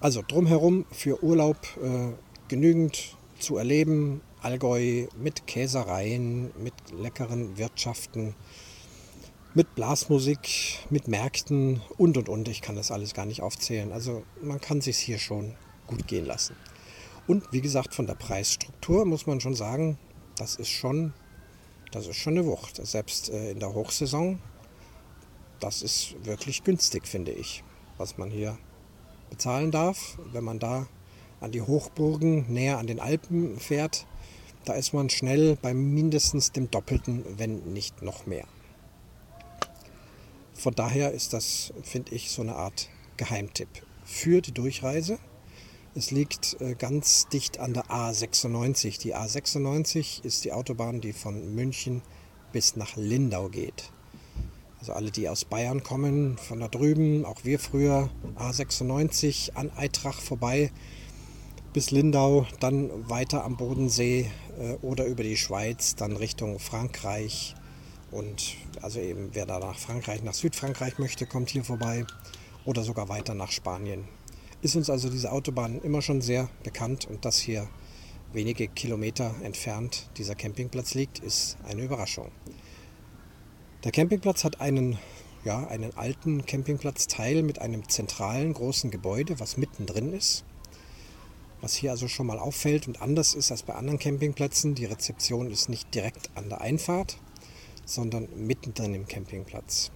Also 0.00 0.22
drumherum 0.26 0.84
für 0.92 1.24
Urlaub 1.24 1.56
äh, 1.82 2.12
genügend 2.46 3.16
zu 3.40 3.56
erleben. 3.56 4.20
Allgäu 4.40 5.08
mit 5.20 5.48
Käsereien, 5.48 6.52
mit 6.62 6.74
leckeren 6.96 7.58
Wirtschaften, 7.58 8.36
mit 9.54 9.74
Blasmusik, 9.74 10.78
mit 10.90 11.08
Märkten 11.08 11.80
und 11.96 12.16
und 12.16 12.28
und. 12.28 12.48
Ich 12.48 12.60
kann 12.60 12.76
das 12.76 12.90
alles 12.90 13.14
gar 13.14 13.26
nicht 13.26 13.42
aufzählen. 13.42 13.92
Also 13.92 14.22
man 14.42 14.60
kann 14.60 14.80
sich 14.80 14.98
hier 14.98 15.18
schon 15.18 15.54
gut 15.86 16.06
gehen 16.06 16.26
lassen. 16.26 16.54
Und 17.26 17.52
wie 17.52 17.60
gesagt, 17.60 17.94
von 17.94 18.06
der 18.06 18.14
Preisstruktur 18.14 19.04
muss 19.04 19.26
man 19.26 19.40
schon 19.40 19.54
sagen, 19.54 19.98
das 20.36 20.56
ist 20.56 20.68
schon 20.70 21.12
das 21.90 22.06
ist 22.06 22.16
schon 22.16 22.36
eine 22.36 22.46
Wucht. 22.46 22.84
Selbst 22.86 23.30
äh, 23.30 23.52
in 23.52 23.60
der 23.60 23.72
Hochsaison, 23.72 24.38
das 25.60 25.82
ist 25.82 26.14
wirklich 26.24 26.64
günstig, 26.64 27.06
finde 27.06 27.32
ich, 27.32 27.64
was 27.96 28.18
man 28.18 28.30
hier 28.30 28.58
bezahlen 29.30 29.70
darf. 29.70 30.18
Wenn 30.32 30.44
man 30.44 30.58
da 30.58 30.86
an 31.40 31.52
die 31.52 31.62
Hochburgen 31.62 32.52
näher 32.52 32.78
an 32.78 32.86
den 32.86 33.00
Alpen 33.00 33.58
fährt, 33.58 34.06
da 34.64 34.74
ist 34.74 34.92
man 34.92 35.08
schnell 35.08 35.56
bei 35.56 35.72
mindestens 35.72 36.52
dem 36.52 36.70
Doppelten, 36.70 37.24
wenn 37.38 37.72
nicht 37.72 38.02
noch 38.02 38.26
mehr. 38.26 38.44
Von 40.58 40.74
daher 40.74 41.12
ist 41.12 41.34
das, 41.34 41.72
finde 41.84 42.12
ich, 42.16 42.32
so 42.32 42.42
eine 42.42 42.56
Art 42.56 42.88
Geheimtipp 43.16 43.68
für 44.04 44.40
die 44.40 44.50
Durchreise. 44.50 45.20
Es 45.94 46.10
liegt 46.10 46.60
äh, 46.60 46.74
ganz 46.74 47.28
dicht 47.28 47.60
an 47.60 47.74
der 47.74 47.84
A96. 47.84 49.00
Die 49.00 49.14
A96 49.14 50.24
ist 50.24 50.44
die 50.44 50.52
Autobahn, 50.52 51.00
die 51.00 51.12
von 51.12 51.54
München 51.54 52.02
bis 52.50 52.74
nach 52.74 52.96
Lindau 52.96 53.48
geht. 53.50 53.92
Also 54.80 54.94
alle, 54.94 55.12
die 55.12 55.28
aus 55.28 55.44
Bayern 55.44 55.84
kommen, 55.84 56.38
von 56.38 56.58
da 56.58 56.66
drüben, 56.66 57.24
auch 57.24 57.44
wir 57.44 57.60
früher, 57.60 58.10
A96 58.36 59.54
an 59.54 59.70
Eitrach 59.76 60.20
vorbei 60.20 60.72
bis 61.72 61.92
Lindau, 61.92 62.48
dann 62.58 63.08
weiter 63.08 63.44
am 63.44 63.56
Bodensee 63.56 64.28
äh, 64.58 64.74
oder 64.84 65.06
über 65.06 65.22
die 65.22 65.36
Schweiz, 65.36 65.94
dann 65.94 66.16
Richtung 66.16 66.58
Frankreich. 66.58 67.54
Und 68.10 68.56
also 68.80 69.00
eben, 69.00 69.30
wer 69.32 69.46
da 69.46 69.58
nach 69.58 69.78
Frankreich, 69.78 70.22
nach 70.22 70.34
Südfrankreich 70.34 70.98
möchte, 70.98 71.26
kommt 71.26 71.50
hier 71.50 71.64
vorbei. 71.64 72.06
Oder 72.64 72.82
sogar 72.82 73.08
weiter 73.08 73.34
nach 73.34 73.50
Spanien 73.50 74.04
ist 74.60 74.76
uns 74.76 74.90
also 74.90 75.08
diese 75.08 75.30
Autobahn 75.30 75.80
immer 75.82 76.02
schon 76.02 76.20
sehr 76.20 76.48
bekannt 76.64 77.06
und 77.06 77.24
dass 77.24 77.38
hier 77.38 77.68
wenige 78.32 78.68
Kilometer 78.68 79.34
entfernt 79.42 80.10
dieser 80.16 80.34
Campingplatz 80.34 80.94
liegt, 80.94 81.20
ist 81.20 81.56
eine 81.64 81.82
Überraschung. 81.82 82.30
Der 83.84 83.92
Campingplatz 83.92 84.44
hat 84.44 84.60
einen, 84.60 84.98
ja, 85.44 85.66
einen 85.68 85.96
alten 85.96 86.44
Campingplatzteil 86.44 87.42
mit 87.42 87.60
einem 87.60 87.88
zentralen 87.88 88.52
großen 88.52 88.90
Gebäude, 88.90 89.38
was 89.38 89.56
mittendrin 89.56 90.12
ist. 90.12 90.44
Was 91.60 91.74
hier 91.74 91.90
also 91.90 92.06
schon 92.06 92.26
mal 92.26 92.38
auffällt 92.38 92.86
und 92.86 93.00
anders 93.00 93.34
ist 93.34 93.50
als 93.50 93.62
bei 93.62 93.74
anderen 93.74 93.98
Campingplätzen, 93.98 94.74
die 94.74 94.84
Rezeption 94.84 95.50
ist 95.50 95.68
nicht 95.68 95.94
direkt 95.94 96.30
an 96.34 96.48
der 96.48 96.60
Einfahrt, 96.60 97.18
sondern 97.88 98.28
mittendrin 98.36 98.94
im 98.94 99.06
Campingplatz. 99.06 99.90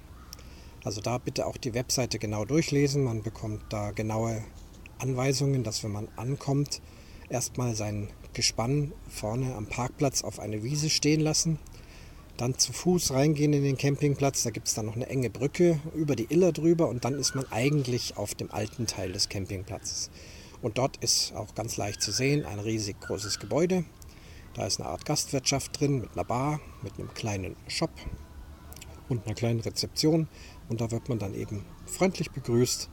Also 0.85 1.01
da 1.01 1.19
bitte 1.19 1.47
auch 1.47 1.57
die 1.57 1.75
Webseite 1.75 2.19
genau 2.19 2.45
durchlesen. 2.45 3.05
Man 3.05 3.23
bekommt 3.23 3.63
da 3.69 3.93
genaue 3.93 4.43
Anweisungen, 4.99 5.63
dass 5.63 5.85
wenn 5.85 5.93
man 5.93 6.09
ankommt, 6.17 6.81
erstmal 7.29 7.75
sein 7.75 8.09
Gespann 8.33 8.93
vorne 9.09 9.55
am 9.55 9.67
Parkplatz 9.67 10.23
auf 10.23 10.41
eine 10.41 10.63
Wiese 10.63 10.91
stehen 10.91 11.21
lassen. 11.21 11.59
Dann 12.37 12.59
zu 12.59 12.73
Fuß 12.73 13.13
reingehen 13.13 13.53
in 13.53 13.63
den 13.63 13.77
Campingplatz. 13.77 14.43
Da 14.43 14.51
gibt 14.51 14.69
es 14.69 14.75
dann 14.75 14.87
noch 14.87 14.97
eine 14.97 15.09
enge 15.09 15.31
Brücke 15.31 15.79
über 15.95 16.17
die 16.17 16.27
Iller 16.31 16.53
drüber 16.53 16.89
und 16.89 17.05
dann 17.05 17.15
ist 17.15 17.35
man 17.35 17.45
eigentlich 17.53 18.17
auf 18.17 18.35
dem 18.35 18.51
alten 18.51 18.87
Teil 18.87 19.13
des 19.13 19.29
Campingplatzes. 19.29 20.11
Und 20.63 20.79
dort 20.79 20.97
ist 20.99 21.35
auch 21.35 21.55
ganz 21.55 21.77
leicht 21.77 22.01
zu 22.01 22.11
sehen 22.11 22.47
ein 22.47 22.59
riesig 22.59 23.01
großes 23.01 23.39
Gebäude. 23.39 23.85
Da 24.55 24.67
ist 24.67 24.81
eine 24.81 24.89
Art 24.89 25.07
Gastwirtschaft 25.07 25.81
drin 25.81 26.01
mit 26.01 26.13
einer 26.13 26.25
Bar, 26.25 26.61
mit 26.83 26.99
einem 26.99 27.13
kleinen 27.15 27.57
Shop 27.69 27.91
und 29.09 29.25
einer 29.27 29.35
kleinen 29.35 29.61
Rezeption. 29.61 30.29
Und 30.69 30.81
da 30.81 30.91
wird 30.91 31.09
man 31.09 31.19
dann 31.19 31.35
eben 31.35 31.65
freundlich 31.87 32.31
begrüßt, 32.31 32.89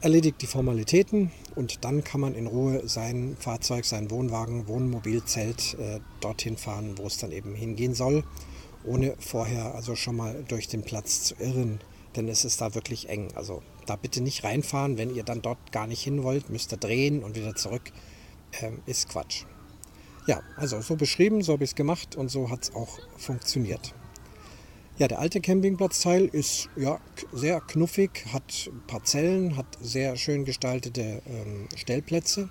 erledigt 0.00 0.40
die 0.40 0.46
Formalitäten 0.46 1.30
und 1.56 1.84
dann 1.84 2.02
kann 2.04 2.20
man 2.20 2.34
in 2.34 2.46
Ruhe 2.46 2.88
sein 2.88 3.36
Fahrzeug, 3.38 3.84
sein 3.84 4.10
Wohnwagen, 4.10 4.66
Wohnmobilzelt 4.66 5.74
äh, 5.74 6.00
dorthin 6.20 6.56
fahren, 6.56 6.96
wo 6.96 7.06
es 7.06 7.18
dann 7.18 7.32
eben 7.32 7.54
hingehen 7.54 7.94
soll, 7.94 8.24
ohne 8.84 9.14
vorher 9.18 9.74
also 9.74 9.96
schon 9.96 10.16
mal 10.16 10.42
durch 10.48 10.68
den 10.68 10.82
Platz 10.82 11.24
zu 11.24 11.34
irren, 11.38 11.80
denn 12.16 12.28
es 12.28 12.44
ist 12.44 12.60
da 12.60 12.74
wirklich 12.74 13.08
eng. 13.08 13.28
Also 13.34 13.62
da 13.86 13.96
bitte 13.96 14.22
nicht 14.22 14.42
reinfahren, 14.42 14.96
wenn 14.96 15.14
ihr 15.14 15.22
dann 15.22 15.42
dort 15.42 15.70
gar 15.70 15.86
nicht 15.86 16.02
hin 16.02 16.22
wollt, 16.22 16.48
müsst 16.48 16.72
ihr 16.72 16.78
drehen 16.78 17.22
und 17.22 17.36
wieder 17.36 17.54
zurück. 17.54 17.92
Ähm, 18.60 18.80
ist 18.86 19.08
Quatsch. 19.08 19.44
Ja, 20.26 20.42
also 20.56 20.80
so 20.80 20.96
beschrieben, 20.96 21.42
so 21.42 21.54
habe 21.54 21.64
ich 21.64 21.70
es 21.70 21.74
gemacht 21.74 22.16
und 22.16 22.30
so 22.30 22.50
hat 22.50 22.64
es 22.64 22.74
auch 22.74 22.98
funktioniert. 23.16 23.94
Ja, 24.98 25.08
der 25.08 25.18
alte 25.18 25.40
Campingplatzteil 25.40 26.26
ist 26.26 26.68
ja, 26.76 27.00
sehr 27.32 27.62
knuffig, 27.62 28.26
hat 28.34 28.70
Parzellen, 28.86 29.56
hat 29.56 29.66
sehr 29.80 30.16
schön 30.16 30.44
gestaltete 30.44 31.22
ähm, 31.26 31.68
Stellplätze. 31.74 32.50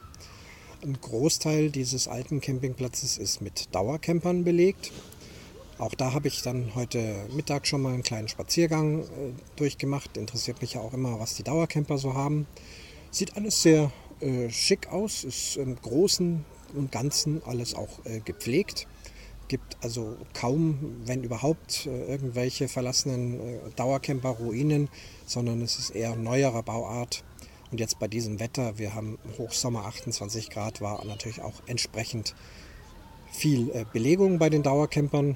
Ein 0.81 0.97
Großteil 0.99 1.69
dieses 1.69 2.07
alten 2.07 2.41
Campingplatzes 2.41 3.19
ist 3.19 3.41
mit 3.41 3.73
Dauercampern 3.75 4.43
belegt. 4.43 4.91
Auch 5.77 5.93
da 5.93 6.13
habe 6.13 6.27
ich 6.27 6.41
dann 6.41 6.73
heute 6.73 7.27
Mittag 7.35 7.67
schon 7.67 7.83
mal 7.83 7.93
einen 7.93 8.01
kleinen 8.01 8.29
Spaziergang 8.29 9.03
äh, 9.03 9.05
durchgemacht. 9.55 10.17
Interessiert 10.17 10.59
mich 10.61 10.73
ja 10.73 10.81
auch 10.81 10.93
immer, 10.93 11.19
was 11.19 11.35
die 11.35 11.43
Dauercamper 11.43 11.99
so 11.99 12.15
haben. 12.15 12.47
Sieht 13.11 13.37
alles 13.37 13.61
sehr 13.61 13.91
äh, 14.21 14.49
schick 14.49 14.87
aus, 14.87 15.23
ist 15.23 15.55
im 15.55 15.75
Großen 15.75 16.43
und 16.75 16.91
Ganzen 16.91 17.41
alles 17.45 17.73
auch 17.75 18.05
äh, 18.05 18.19
gepflegt 18.19 18.87
gibt 19.49 19.77
also 19.81 20.15
kaum, 20.33 21.01
wenn 21.03 21.23
überhaupt, 21.23 21.87
äh, 21.87 22.05
irgendwelche 22.05 22.69
verlassenen 22.69 23.39
äh, 23.39 23.59
Dauercamper-Ruinen, 23.75 24.87
sondern 25.25 25.61
es 25.61 25.77
ist 25.77 25.89
eher 25.89 26.15
neuerer 26.15 26.63
Bauart. 26.63 27.25
Und 27.71 27.79
jetzt 27.79 27.99
bei 27.99 28.07
diesem 28.07 28.39
Wetter, 28.39 28.77
wir 28.77 28.95
haben 28.95 29.19
Hochsommer 29.37 29.85
28 29.85 30.49
Grad, 30.49 30.81
war 30.81 31.03
natürlich 31.05 31.41
auch 31.41 31.61
entsprechend 31.67 32.35
viel 33.31 33.69
äh, 33.71 33.85
Belegung 33.91 34.39
bei 34.39 34.49
den 34.49 34.63
Dauercampern. 34.63 35.35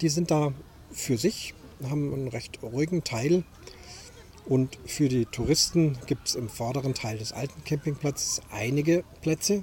Die 0.00 0.08
sind 0.08 0.30
da 0.30 0.52
für 0.90 1.16
sich, 1.16 1.54
haben 1.84 2.12
einen 2.12 2.28
recht 2.28 2.62
ruhigen 2.62 3.04
Teil. 3.04 3.44
Und 4.46 4.76
für 4.86 5.08
die 5.08 5.26
Touristen 5.26 5.98
gibt 6.06 6.28
es 6.28 6.34
im 6.34 6.48
vorderen 6.48 6.94
Teil 6.94 7.18
des 7.18 7.32
alten 7.32 7.62
Campingplatzes 7.64 8.42
einige 8.50 9.04
Plätze, 9.20 9.62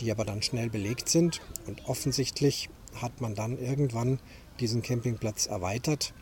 die 0.00 0.10
aber 0.10 0.24
dann 0.24 0.42
schnell 0.42 0.70
belegt 0.70 1.08
sind. 1.08 1.40
Und 1.66 1.86
offensichtlich 1.86 2.68
hat 2.94 3.20
man 3.20 3.34
dann 3.34 3.58
irgendwann 3.58 4.18
diesen 4.58 4.82
Campingplatz 4.82 5.46
erweitert, 5.46 6.12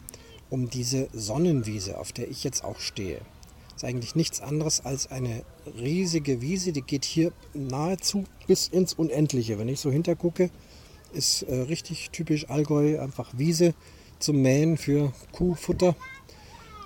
um 0.50 0.70
diese 0.70 1.08
Sonnenwiese, 1.12 1.98
auf 1.98 2.12
der 2.12 2.28
ich 2.28 2.44
jetzt 2.44 2.64
auch 2.64 2.80
stehe. 2.80 3.20
Ist 3.74 3.84
eigentlich 3.84 4.16
nichts 4.16 4.40
anderes 4.40 4.84
als 4.84 5.10
eine 5.10 5.44
riesige 5.76 6.40
Wiese, 6.40 6.72
die 6.72 6.82
geht 6.82 7.04
hier 7.04 7.32
nahezu 7.54 8.24
bis 8.46 8.66
ins 8.68 8.92
Unendliche. 8.92 9.58
Wenn 9.58 9.68
ich 9.68 9.80
so 9.80 9.90
hintergucke, 9.90 10.50
ist 11.12 11.42
äh, 11.42 11.54
richtig 11.54 12.10
typisch 12.10 12.50
Allgäu, 12.50 12.98
einfach 13.00 13.30
Wiese 13.36 13.74
zum 14.18 14.42
Mähen 14.42 14.76
für 14.76 15.12
Kuhfutter. 15.32 15.94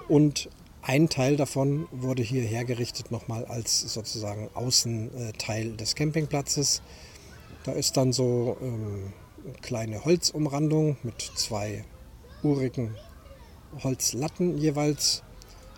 Und 0.09 0.51
ein 0.83 1.09
Teil 1.09 1.37
davon 1.37 1.87
wurde 1.93 2.23
hier 2.23 2.43
hergerichtet 2.43 3.13
nochmal 3.13 3.45
als 3.45 3.81
sozusagen 3.81 4.51
Außenteil 4.55 5.77
des 5.77 5.95
Campingplatzes. 5.95 6.83
Da 7.65 7.73
ist 7.73 7.97
dann 7.97 8.13
so 8.13 8.57
ähm, 8.61 9.13
eine 9.45 9.53
kleine 9.61 10.05
Holzumrandung 10.05 10.97
mit 11.05 11.21
zwei 11.21 11.85
urigen 12.43 12.97
Holzlatten 13.83 14.59
jeweils. 14.59 15.23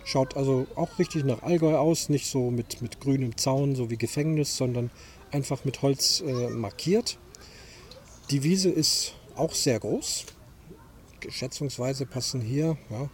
Schaut 0.06 0.36
also 0.36 0.66
auch 0.74 0.98
richtig 0.98 1.24
nach 1.24 1.42
Allgäu 1.42 1.76
aus, 1.76 2.08
nicht 2.08 2.26
so 2.26 2.50
mit, 2.50 2.80
mit 2.82 3.00
grünem 3.00 3.36
Zaun, 3.36 3.74
so 3.74 3.90
wie 3.90 3.96
Gefängnis, 3.96 4.56
sondern 4.56 4.90
einfach 5.30 5.64
mit 5.64 5.82
Holz 5.82 6.22
äh, 6.26 6.48
markiert. 6.48 7.18
Die 8.30 8.42
Wiese 8.42 8.70
ist 8.70 9.14
auch 9.36 9.52
sehr 9.52 9.80
groß. 9.80 10.26
Schätzungsweise 11.28 12.06
passen 12.06 12.40
hier 12.40 12.76
ja, 12.90 13.10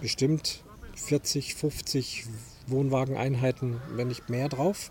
bestimmt 0.00 0.63
40, 0.96 1.54
50 1.54 2.24
Wohnwageneinheiten, 2.66 3.80
wenn 3.94 4.08
nicht 4.08 4.28
mehr 4.28 4.48
drauf. 4.48 4.90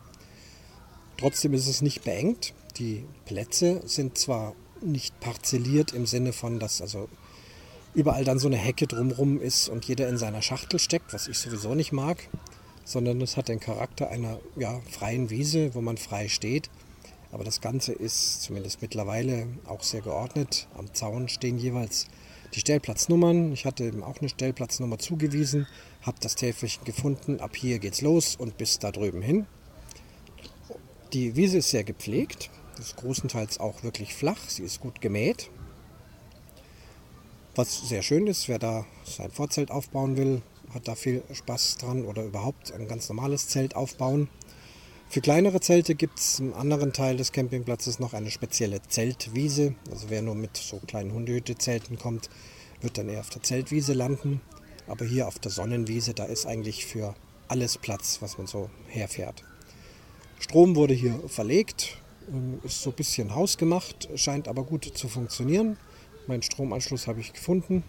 Trotzdem 1.18 1.54
ist 1.54 1.68
es 1.68 1.82
nicht 1.82 2.04
beengt. 2.04 2.54
Die 2.78 3.06
Plätze 3.26 3.82
sind 3.86 4.18
zwar 4.18 4.56
nicht 4.82 5.20
parzelliert 5.20 5.94
im 5.94 6.06
Sinne 6.06 6.34
von, 6.34 6.60
dass 6.60 6.82
also 6.82 7.08
überall 7.94 8.26
dann 8.26 8.40
so 8.40 8.48
eine 8.48 8.58
Hecke 8.58 8.88
drumrum 8.88 9.40
ist 9.40 9.70
und 9.70 9.86
jeder 9.86 10.10
in 10.10 10.18
seiner 10.18 10.42
Schachtel 10.42 10.80
steckt, 10.80 11.14
was 11.14 11.28
ich 11.28 11.38
sowieso 11.38 11.76
nicht 11.76 11.92
mag, 11.92 12.28
sondern 12.84 13.22
es 13.22 13.38
hat 13.38 13.48
den 13.48 13.60
Charakter 13.60 14.10
einer 14.10 14.40
ja, 14.56 14.82
freien 14.90 15.30
Wiese, 15.30 15.74
wo 15.76 15.82
man 15.82 15.98
frei 15.98 16.28
steht. 16.28 16.70
Aber 17.32 17.44
das 17.44 17.62
Ganze 17.62 17.94
ist 17.94 18.44
zumindest 18.44 18.82
mittlerweile 18.82 19.48
auch 19.66 19.84
sehr 19.84 20.02
geordnet. 20.02 20.68
Am 20.78 20.94
Zaun 20.94 21.30
stehen 21.30 21.58
jeweils 21.58 22.08
die 22.54 22.60
Stellplatznummern. 22.60 23.54
Ich 23.54 23.66
hatte 23.66 23.86
eben 23.86 24.04
auch 24.04 24.20
eine 24.20 24.30
Stellplatznummer 24.30 25.00
zugewiesen, 25.00 25.66
habe 26.04 26.18
das 26.22 26.36
Täfelchen 26.36 26.84
gefunden. 26.86 27.40
Ab 27.40 27.56
hier 27.56 27.80
geht's 27.80 28.02
los 28.02 28.36
und 28.36 28.58
bis 28.58 28.80
da 28.80 28.92
drüben 28.92 29.22
hin. 29.22 29.46
Die 31.14 31.36
Wiese 31.36 31.60
ist 31.60 31.70
sehr 31.70 31.84
gepflegt, 31.84 32.50
ist 32.80 32.96
großenteils 32.96 33.60
auch 33.60 33.84
wirklich 33.84 34.14
flach, 34.14 34.40
sie 34.48 34.64
ist 34.64 34.82
gut 34.82 35.00
gemäht. 35.02 35.50
Was 37.56 37.88
sehr 37.88 38.02
schön 38.02 38.26
ist, 38.26 38.48
wer 38.50 38.58
da 38.58 38.86
sein 39.04 39.30
Vorzelt 39.30 39.70
aufbauen 39.70 40.18
will, 40.18 40.42
hat 40.74 40.88
da 40.88 40.96
viel 40.96 41.24
Spaß 41.32 41.78
dran 41.78 42.06
oder 42.06 42.24
überhaupt 42.24 42.72
ein 42.72 42.88
ganz 42.88 43.08
normales 43.10 43.48
Zelt 43.48 43.76
aufbauen. 43.76 44.28
Für 45.08 45.22
kleinere 45.22 45.60
Zelte 45.60 45.94
gibt 45.94 46.18
es 46.18 46.40
im 46.40 46.56
anderen 46.56 46.94
Teil 46.94 47.18
des 47.18 47.32
Campingplatzes 47.32 48.00
noch 48.00 48.14
eine 48.14 48.32
spezielle 48.32 48.82
Zeltwiese. 48.82 49.76
Also 49.92 50.10
wer 50.10 50.24
nur 50.24 50.34
mit 50.34 50.58
so 50.58 50.80
kleinen 50.88 51.14
Hundehütte-Zelten 51.14 52.00
kommt, 52.00 52.32
wird 52.82 52.98
dann 52.98 53.10
eher 53.10 53.20
auf 53.20 53.30
der 53.30 53.44
Zeltwiese 53.44 53.94
landen. 53.94 54.42
Aber 54.88 55.06
hier 55.06 55.28
auf 55.28 55.40
der 55.40 55.52
Sonnenwiese, 55.52 56.14
da 56.14 56.26
ist 56.26 56.46
eigentlich 56.46 56.86
für 56.86 57.16
alles 57.48 57.78
Platz, 57.78 58.22
was 58.22 58.38
man 58.38 58.48
so 58.48 58.70
herfährt. 58.88 59.44
Strom 60.40 60.76
wurde 60.76 60.94
hier 60.94 61.20
verlegt, 61.28 61.98
ähm, 62.30 62.60
ist 62.64 62.82
so 62.82 62.90
ein 62.90 62.96
bisschen 62.96 63.34
hausgemacht, 63.34 64.10
scheint 64.16 64.48
aber 64.48 64.64
gut 64.64 64.86
zu 64.86 65.08
funktionieren. 65.08 65.78
Meinen 66.28 66.42
Stromanschluss 66.42 67.08
habe 67.08 67.20
ich 67.20 67.34
gefunden. 67.34 67.84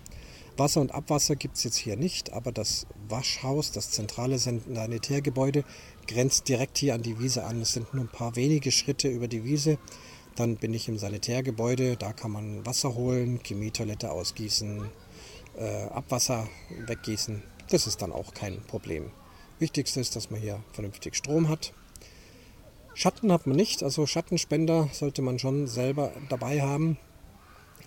Wasser 0.57 0.81
und 0.81 0.93
Abwasser 0.95 1.35
gibt 1.35 1.57
es 1.57 1.65
jetzt 1.65 1.77
hier 1.77 1.97
nicht, 1.97 2.33
aber 2.33 2.53
das 2.53 2.87
Waschhaus, 3.09 3.73
das 3.73 3.91
zentrale 3.91 4.39
Sanitärgebäude, 4.39 5.65
grenzt 6.07 6.49
direkt 6.49 6.79
hier 6.79 6.95
an 6.95 7.03
die 7.03 7.19
Wiese 7.19 7.45
an. 7.45 7.61
Es 7.61 7.73
sind 7.73 7.93
nur 7.93 8.05
ein 8.05 8.09
paar 8.09 8.37
wenige 8.37 8.71
Schritte 8.71 9.09
über 9.09 9.27
die 9.27 9.45
Wiese. 9.45 9.79
Dann 10.37 10.57
bin 10.57 10.75
ich 10.75 10.89
im 10.89 10.99
Sanitärgebäude, 10.99 11.97
da 11.97 12.13
kann 12.13 12.31
man 12.31 12.65
Wasser 12.67 12.95
holen, 12.95 13.41
Chemietoilette 13.43 14.11
ausgießen, 14.11 14.85
äh, 15.59 15.85
Abwasser 15.85 16.49
weggießen. 16.87 17.43
Das 17.71 17.87
ist 17.87 18.03
dann 18.03 18.13
auch 18.13 18.35
kein 18.35 18.61
Problem. 18.63 19.11
Wichtigste 19.59 20.01
ist, 20.01 20.17
dass 20.17 20.31
man 20.31 20.41
hier 20.41 20.63
vernünftig 20.73 21.17
Strom 21.17 21.49
hat. 21.49 21.73
Schatten 22.95 23.33
hat 23.33 23.47
man 23.47 23.57
nicht, 23.57 23.83
also 23.83 24.07
Schattenspender 24.07 24.89
sollte 24.93 25.23
man 25.23 25.39
schon 25.39 25.67
selber 25.67 26.13
dabei 26.29 26.61
haben 26.63 26.99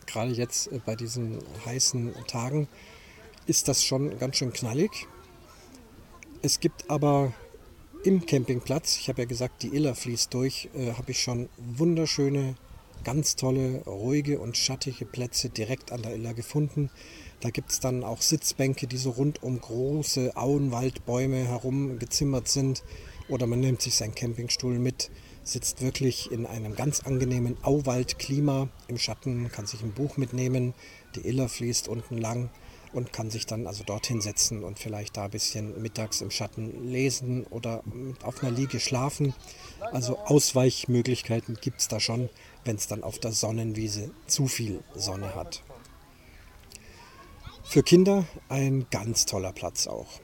gerade 0.08 0.32
jetzt 0.32 0.72
äh, 0.72 0.80
bei 0.84 0.96
diesen 0.96 1.38
heißen 1.66 2.16
Tagen 2.28 2.68
ist 3.46 3.68
das 3.68 3.84
schon 3.84 4.18
ganz 4.18 4.38
schön 4.38 4.52
knallig. 4.52 5.08
Es 6.42 6.60
gibt 6.60 6.90
aber 6.90 7.34
im 8.04 8.26
Campingplatz, 8.26 8.98
ich 8.98 9.10
habe 9.10 9.22
ja 9.22 9.28
gesagt, 9.28 9.64
die 9.64 9.76
Iller 9.76 9.96
fließt 9.96 10.34
durch, 10.34 10.70
äh, 10.74 10.94
habe 10.94 11.12
ich 11.12 11.22
schon 11.22 11.50
wunderschöne, 11.58 12.56
ganz 13.08 13.38
tolle, 13.38 13.84
ruhige 13.86 14.38
und 14.38 14.58
schattige 14.58 15.06
Plätze 15.06 15.50
direkt 15.50 15.94
an 15.94 16.02
der 16.02 16.14
Iller 16.14 16.34
gefunden. 16.34 16.90
Da 17.40 17.52
gibt 17.52 17.72
es 17.72 17.80
dann 17.80 18.04
auch 18.04 18.22
Sitzbänke, 18.22 18.86
die 18.86 18.98
so 18.98 19.12
rund 19.12 19.42
um 19.42 19.62
große 19.62 20.36
Auenwaldbäume 20.36 21.38
herum 21.48 22.00
gezimmert 22.00 22.50
sind. 22.50 22.84
Oder 23.30 23.48
man 23.48 23.62
nimmt 23.62 23.82
sich 23.82 23.96
seinen 23.96 24.14
Campingstuhl 24.14 24.78
mit 24.78 25.10
sitzt 25.48 25.82
wirklich 25.82 26.30
in 26.34 26.46
einem 26.46 26.76
ganz 26.76 27.00
angenehmen 27.00 27.56
Auwaldklima 27.64 28.68
im 28.90 28.98
Schatten, 28.98 29.50
kann 29.50 29.66
sich 29.66 29.82
ein 29.82 29.94
Buch 29.94 30.18
mitnehmen, 30.18 30.74
die 31.16 31.26
Iller 31.26 31.48
fließt 31.48 31.88
unten 31.88 32.18
lang 32.18 32.50
und 32.94 33.14
kann 33.14 33.30
sich 33.30 33.46
dann 33.46 33.68
also 33.68 33.84
dorthin 33.84 34.22
setzen 34.22 34.64
und 34.64 34.80
vielleicht 34.80 35.18
da 35.18 35.26
ein 35.26 35.32
bisschen 35.32 35.82
mittags 35.82 36.22
im 36.22 36.32
Schatten 36.32 36.90
lesen 36.90 37.46
oder 37.46 37.84
auf 38.24 38.44
einer 38.44 38.52
Liege 38.52 38.80
schlafen. 38.80 39.34
Also 39.92 40.18
Ausweichmöglichkeiten 40.18 41.58
gibt 41.62 41.82
es 41.82 41.88
da 41.88 42.00
schon, 42.00 42.30
wenn 42.68 42.76
es 42.76 42.88
dann 42.88 43.04
auf 43.04 43.18
der 43.18 43.32
Sonnenwiese 43.32 44.12
zu 44.28 44.48
viel 44.48 44.84
Sonne 44.94 45.34
hat. 45.36 45.64
Für 47.64 47.82
Kinder 47.82 48.26
ein 48.50 48.86
ganz 48.92 49.26
toller 49.26 49.54
Platz 49.54 49.88
auch. 49.88 50.22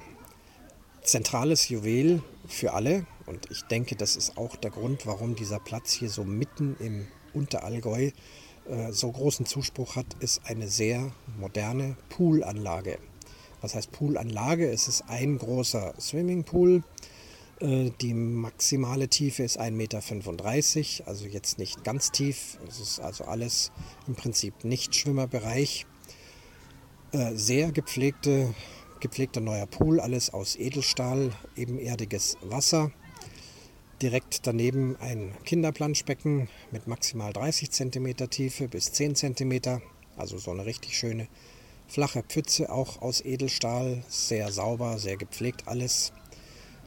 Zentrales 1.01 1.69
Juwel 1.69 2.21
für 2.47 2.73
alle, 2.73 3.05
und 3.25 3.49
ich 3.51 3.63
denke, 3.63 3.95
das 3.95 4.15
ist 4.15 4.37
auch 4.37 4.55
der 4.55 4.71
Grund, 4.71 5.05
warum 5.05 5.35
dieser 5.35 5.59
Platz 5.59 5.91
hier 5.91 6.09
so 6.09 6.23
mitten 6.23 6.77
im 6.79 7.07
Unterallgäu 7.33 8.11
äh, 8.69 8.91
so 8.91 9.11
großen 9.11 9.45
Zuspruch 9.45 9.95
hat, 9.95 10.05
ist 10.19 10.41
eine 10.45 10.67
sehr 10.67 11.11
moderne 11.37 11.97
Poolanlage. 12.09 12.99
Was 13.61 13.75
heißt 13.75 13.91
Poolanlage? 13.91 14.69
Es 14.69 14.87
ist 14.87 15.03
ein 15.07 15.37
großer 15.37 15.93
Swimmingpool. 15.99 16.83
Äh, 17.63 17.91
die 18.01 18.13
maximale 18.13 19.07
Tiefe 19.07 19.43
ist 19.43 19.59
1,35 19.59 19.71
Meter, 19.71 21.07
also 21.07 21.25
jetzt 21.25 21.57
nicht 21.57 21.83
ganz 21.85 22.11
tief. 22.11 22.57
Es 22.67 22.79
ist 22.79 22.99
also 22.99 23.23
alles 23.23 23.71
im 24.05 24.15
Prinzip 24.15 24.65
nicht 24.65 24.93
Schwimmerbereich. 24.95 25.85
Äh, 27.13 27.35
sehr 27.35 27.71
gepflegte, 27.71 28.53
gepflegter 28.99 29.39
neuer 29.39 29.65
Pool, 29.65 30.01
alles 30.01 30.33
aus 30.33 30.57
Edelstahl, 30.57 31.31
ebenerdiges 31.55 32.37
Wasser. 32.41 32.91
Direkt 34.01 34.45
daneben 34.45 34.97
ein 34.99 35.31
Kinderplanschbecken 35.45 36.49
mit 36.71 36.87
maximal 36.87 37.31
30 37.31 37.71
cm 37.71 38.29
Tiefe 38.29 38.67
bis 38.67 38.91
10 38.91 39.15
cm. 39.15 39.79
Also 40.17 40.37
so 40.37 40.51
eine 40.51 40.65
richtig 40.65 40.97
schöne 40.97 41.29
flache 41.87 42.23
Pfütze, 42.23 42.69
auch 42.69 43.01
aus 43.01 43.23
Edelstahl. 43.23 44.03
Sehr 44.09 44.51
sauber, 44.51 44.99
sehr 44.99 45.15
gepflegt 45.15 45.69
alles. 45.69 46.11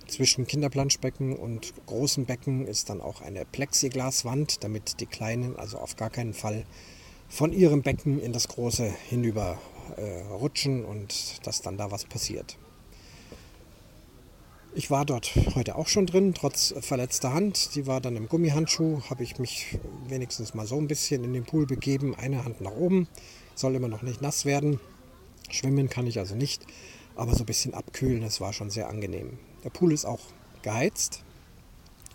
Zwischen 0.07 0.47
Kinderplanschbecken 0.47 1.35
und 1.35 1.75
großen 1.87 2.27
Becken 2.27 2.67
ist 2.67 2.91
dann 2.91 3.01
auch 3.01 3.21
eine 3.21 3.45
Plexiglaswand, 3.45 4.63
damit 4.63 5.01
die 5.01 5.07
Kleinen 5.07 5.57
also 5.57 5.79
auf 5.79 5.97
gar 5.97 6.11
keinen 6.11 6.33
Fall 6.33 6.65
von 7.29 7.53
ihrem 7.53 7.83
Becken 7.83 8.21
in 8.21 8.33
das 8.33 8.47
große 8.47 8.89
hinüber 9.09 9.59
äh, 9.97 10.23
rutschen 10.33 10.85
und 10.85 11.45
dass 11.47 11.61
dann 11.61 11.77
da 11.77 11.91
was 11.91 12.05
passiert. 12.05 12.57
Ich 14.77 14.91
war 14.91 15.07
dort 15.07 15.35
heute 15.55 15.77
auch 15.77 15.89
schon 15.89 16.05
drin, 16.05 16.35
trotz 16.35 16.75
verletzter 16.81 17.33
Hand. 17.33 17.75
Die 17.75 17.87
war 17.87 18.03
dann 18.03 18.15
im 18.15 18.29
Gummihandschuh. 18.29 19.01
Habe 19.09 19.23
ich 19.23 19.39
mich 19.39 19.79
wenigstens 20.07 20.53
mal 20.53 20.67
so 20.67 20.77
ein 20.77 20.87
bisschen 20.87 21.25
in 21.25 21.33
den 21.33 21.45
Pool 21.45 21.67
begeben. 21.67 22.15
Eine 22.15 22.45
Hand 22.45 22.61
nach 22.61 22.73
oben. 22.73 23.09
Soll 23.55 23.75
immer 23.75 23.89
noch 23.89 24.03
nicht 24.03 24.21
nass 24.21 24.45
werden. 24.45 24.79
Schwimmen 25.49 25.89
kann 25.89 26.07
ich 26.07 26.19
also 26.19 26.35
nicht. 26.35 26.67
Aber 27.15 27.35
so 27.35 27.45
ein 27.45 27.47
bisschen 27.47 27.73
abkühlen, 27.73 28.21
das 28.21 28.43
war 28.43 28.53
schon 28.53 28.69
sehr 28.69 28.91
angenehm. 28.91 29.39
Der 29.67 29.71
Pool 29.71 29.93
ist 29.93 30.05
auch 30.05 30.21
geheizt. 30.63 31.25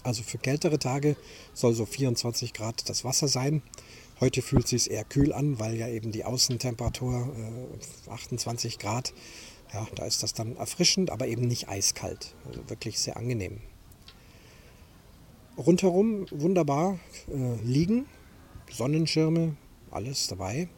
Also 0.03 0.23
für 0.23 0.37
kältere 0.37 0.79
Tage 0.79 1.17
soll 1.53 1.73
so 1.73 1.85
24 1.85 2.53
Grad 2.53 2.89
das 2.89 3.03
Wasser 3.03 3.27
sein. 3.27 3.61
Heute 4.21 4.41
fühlt 4.41 4.63
es 4.63 4.69
sich 4.69 4.91
eher 4.91 5.03
kühl 5.03 5.33
an, 5.33 5.59
weil 5.59 5.75
ja 5.75 5.89
eben 5.89 6.13
die 6.13 6.23
Außentemperatur 6.23 7.29
äh, 8.07 8.09
28 8.09 8.79
Grad 8.79 9.13
ja, 9.73 9.85
da 9.95 10.05
ist 10.05 10.23
das 10.23 10.33
dann 10.33 10.55
erfrischend, 10.55 11.09
aber 11.09 11.27
eben 11.27 11.45
nicht 11.47 11.67
eiskalt. 11.67 12.35
Also 12.45 12.69
wirklich 12.69 12.99
sehr 12.99 13.17
angenehm. 13.17 13.59
Rundherum 15.57 16.25
wunderbar 16.31 16.99
äh, 17.29 17.55
liegen, 17.63 18.05
Sonnenschirme, 18.71 19.57
alles 19.91 20.27
dabei. 20.27 20.69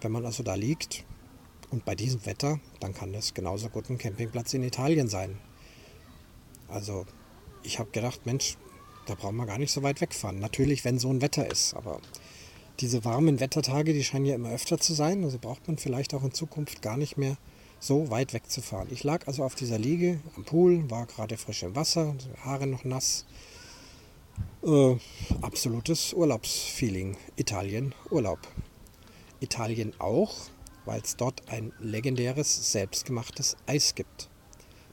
Wenn 0.00 0.12
man 0.12 0.24
also 0.24 0.44
da 0.44 0.54
liegt 0.54 1.04
und 1.70 1.84
bei 1.84 1.96
diesem 1.96 2.24
Wetter, 2.24 2.60
dann 2.78 2.94
kann 2.94 3.12
das 3.12 3.34
genauso 3.34 3.68
gut 3.68 3.90
ein 3.90 3.98
Campingplatz 3.98 4.54
in 4.54 4.62
Italien 4.62 5.08
sein. 5.08 5.38
Also 6.74 7.06
ich 7.62 7.78
habe 7.78 7.90
gedacht, 7.92 8.26
Mensch, 8.26 8.56
da 9.06 9.14
brauchen 9.14 9.36
wir 9.36 9.46
gar 9.46 9.58
nicht 9.58 9.70
so 9.70 9.84
weit 9.84 10.00
wegfahren. 10.00 10.40
Natürlich, 10.40 10.84
wenn 10.84 10.98
so 10.98 11.08
ein 11.08 11.22
Wetter 11.22 11.48
ist, 11.48 11.74
aber 11.74 12.00
diese 12.80 13.04
warmen 13.04 13.38
Wettertage, 13.38 13.92
die 13.92 14.02
scheinen 14.02 14.26
ja 14.26 14.34
immer 14.34 14.50
öfter 14.50 14.78
zu 14.78 14.92
sein. 14.92 15.22
Also 15.22 15.38
braucht 15.38 15.68
man 15.68 15.78
vielleicht 15.78 16.14
auch 16.14 16.24
in 16.24 16.32
Zukunft 16.32 16.82
gar 16.82 16.96
nicht 16.96 17.16
mehr 17.16 17.36
so 17.78 18.10
weit 18.10 18.32
wegzufahren. 18.32 18.88
Ich 18.90 19.04
lag 19.04 19.28
also 19.28 19.44
auf 19.44 19.54
dieser 19.54 19.78
Liege 19.78 20.18
am 20.34 20.44
Pool, 20.44 20.90
war 20.90 21.06
gerade 21.06 21.36
frisch 21.36 21.62
im 21.62 21.76
Wasser, 21.76 22.16
Haare 22.44 22.66
noch 22.66 22.82
nass. 22.82 23.24
Äh, 24.64 24.96
absolutes 25.42 26.12
Urlaubsfeeling. 26.12 27.16
Italien, 27.36 27.94
Urlaub. 28.10 28.40
Italien 29.38 29.92
auch, 30.00 30.34
weil 30.86 31.00
es 31.02 31.16
dort 31.16 31.48
ein 31.48 31.72
legendäres, 31.78 32.72
selbstgemachtes 32.72 33.56
Eis 33.66 33.94
gibt. 33.94 34.28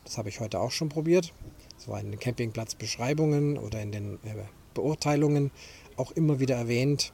Das 0.04 0.20
habe 0.20 0.30
ich 0.30 0.40
heute 0.40 0.60
auch 0.60 0.72
schon 0.72 0.90
probiert. 0.90 1.34
War 1.88 2.00
in 2.00 2.12
den 2.12 2.20
Campingplatzbeschreibungen 2.20 3.58
oder 3.58 3.82
in 3.82 3.92
den 3.92 4.16
äh, 4.24 4.36
Beurteilungen 4.74 5.52
auch 5.98 6.12
immer 6.12 6.40
wieder 6.40 6.56
erwähnt 6.56 7.14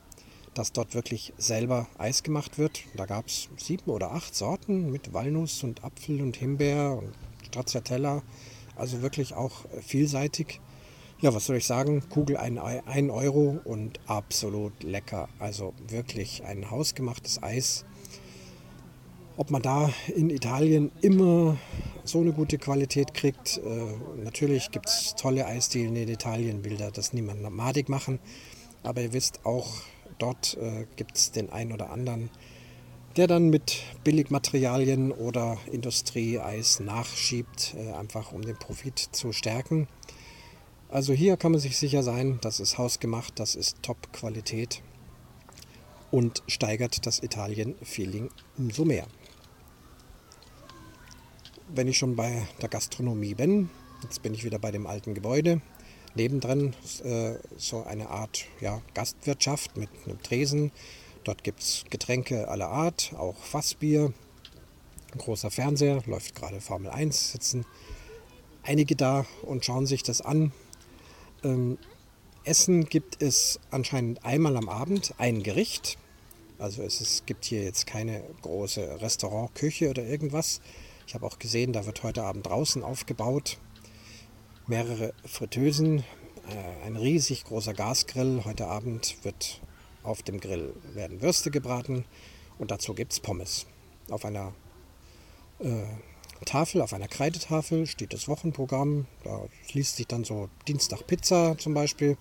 dass 0.58 0.72
dort 0.72 0.96
wirklich 0.96 1.34
selber 1.38 1.88
Eis 2.00 2.24
gemacht 2.24 2.58
wird. 2.58 2.82
Da 2.96 3.06
gab 3.06 3.28
es 3.28 3.48
sieben 3.58 3.92
oder 3.92 4.12
acht 4.12 4.34
Sorten 4.34 4.92
mit 4.92 5.14
Walnuss 5.14 5.64
und 5.64 5.84
Apfel 5.84 6.22
und 6.22 6.36
Himbeer 6.36 6.98
und 6.98 7.14
Stracciatella. 7.46 8.24
Also 8.76 9.04
wirklich 9.04 9.36
auch 9.36 9.66
vielseitig. 9.82 10.60
Ja, 11.20 11.34
was 11.34 11.46
soll 11.46 11.58
ich 11.58 11.66
sagen? 11.66 12.04
Kugel 12.10 12.38
1 12.38 12.60
Euro 13.12 13.60
und 13.66 14.00
absolut 14.08 14.84
lecker. 14.84 15.30
Also 15.40 15.74
wirklich 15.88 16.44
ein 16.44 16.72
hausgemachtes 16.72 17.42
Eis. 17.42 17.86
Ob 19.38 19.52
man 19.52 19.62
da 19.62 19.90
in 20.16 20.30
Italien 20.30 20.92
immer 21.02 21.58
so 22.04 22.20
eine 22.20 22.34
gute 22.34 22.58
Qualität 22.58 23.14
kriegt, 23.14 23.58
äh, 23.58 24.22
natürlich 24.24 24.72
gibt 24.72 24.90
es 24.90 25.16
tolle 25.16 25.46
Eisdielen 25.46 25.96
in 25.96 26.10
Italien, 26.10 26.66
will 26.66 26.78
da 26.78 26.92
das 26.92 27.14
niemand 27.14 27.42
madig 27.50 27.88
machen. 27.88 28.20
Aber 28.84 29.02
ihr 29.02 29.14
wisst 29.14 29.46
auch, 29.46 29.68
Dort 30.18 30.58
äh, 30.58 30.86
gibt 30.96 31.18
es 31.18 31.32
den 31.32 31.52
einen 31.52 31.72
oder 31.72 31.92
anderen, 31.92 32.30
der 33.16 33.28
dann 33.28 33.50
mit 33.50 33.84
Billigmaterialien 34.04 35.12
oder 35.12 35.58
Industrieeis 35.72 36.80
nachschiebt, 36.80 37.76
äh, 37.78 37.92
einfach 37.94 38.32
um 38.32 38.42
den 38.42 38.58
Profit 38.58 38.98
zu 38.98 39.32
stärken. 39.32 39.88
Also 40.90 41.14
hier 41.14 41.38
kann 41.38 41.52
man 41.52 41.62
sich 41.62 41.78
sicher 41.78 42.02
sein, 42.02 42.40
das 42.42 42.60
ist 42.60 42.78
hausgemacht, 42.78 43.40
das 43.40 43.56
ist 43.56 43.84
Top-Qualität 43.84 44.82
und 46.12 46.44
steigert 46.48 47.06
das 47.06 47.22
Italien-Feeling 47.22 48.30
umso 48.58 48.86
mehr. 48.86 49.06
Wenn 51.70 51.88
ich 51.88 51.98
schon 51.98 52.16
bei 52.16 52.48
der 52.62 52.70
Gastronomie 52.70 53.34
bin, 53.34 53.70
jetzt 54.02 54.22
bin 54.22 54.34
ich 54.34 54.46
wieder 54.46 54.58
bei 54.58 54.72
dem 54.72 54.88
alten 54.88 55.14
Gebäude, 55.14 55.62
nebendran 56.16 56.74
äh, 57.04 57.34
so 57.58 57.84
eine 57.84 58.10
Art 58.10 58.46
ja, 58.62 58.82
Gastwirtschaft 58.94 59.76
mit 59.76 59.90
einem 60.06 60.22
Tresen. 60.24 60.72
Dort 61.26 61.44
gibt 61.44 61.60
es 61.60 61.84
Getränke 61.90 62.48
aller 62.48 62.70
Art, 62.70 63.14
auch 63.18 63.36
Fassbier. 63.36 64.14
Ein 65.12 65.20
großer 65.20 65.52
Fernseher, 65.52 66.04
läuft 66.06 66.36
gerade 66.36 66.62
Formel 66.62 66.90
1, 66.90 67.34
sitzen 67.34 67.66
einige 68.64 68.96
da 68.96 69.26
und 69.42 69.66
schauen 69.66 69.86
sich 69.86 70.04
das 70.04 70.22
an. 70.22 70.54
Ähm, 71.44 71.78
Essen 72.46 72.86
gibt 72.86 73.22
es 73.22 73.60
anscheinend 73.72 74.24
einmal 74.24 74.56
am 74.56 74.70
Abend, 74.70 75.14
ein 75.18 75.44
Gericht. 75.44 75.98
Also 76.60 76.82
es 76.82 77.02
ist, 77.02 77.26
gibt 77.26 77.44
hier 77.44 77.64
jetzt 77.64 77.86
keine 77.88 78.24
große 78.42 79.02
Restaurantküche 79.02 79.90
oder 79.90 80.04
irgendwas. 80.06 80.62
Ich 81.08 81.16
habe 81.16 81.26
auch 81.26 81.40
gesehen, 81.40 81.72
da 81.72 81.86
wird 81.86 82.04
heute 82.04 82.24
Abend 82.24 82.46
draußen 82.46 82.84
aufgebaut 82.84 83.58
mehrere 84.68 85.14
Fritteusen, 85.26 86.00
äh, 86.50 86.86
ein 86.86 86.98
riesig 86.98 87.46
großer 87.46 87.74
Gasgrill. 87.74 88.42
Heute 88.44 88.68
Abend 88.68 89.16
wird 89.24 89.62
auf 90.04 90.22
dem 90.22 90.42
Grill 90.42 90.74
werden 90.94 91.22
Würste 91.22 91.50
gebraten 91.50 92.04
und 92.60 92.72
dazu 92.72 92.94
gibt 92.94 93.14
es 93.14 93.22
Pommes. 93.22 93.66
Auf 94.10 94.26
einer 94.26 94.54
äh, 95.60 95.84
Tafel, 96.46 96.82
auf 96.82 96.94
einer 96.94 97.08
Kreidetafel 97.08 97.88
steht 97.88 98.12
das 98.12 98.28
Wochenprogramm. 98.28 99.08
Da 99.24 99.46
liest 99.72 99.96
sich 99.96 100.08
dann 100.08 100.26
so 100.26 100.50
Dienstag 100.68 101.08
Pizza 101.08 101.58
zum 101.58 101.74
Beispiel. 101.74 102.18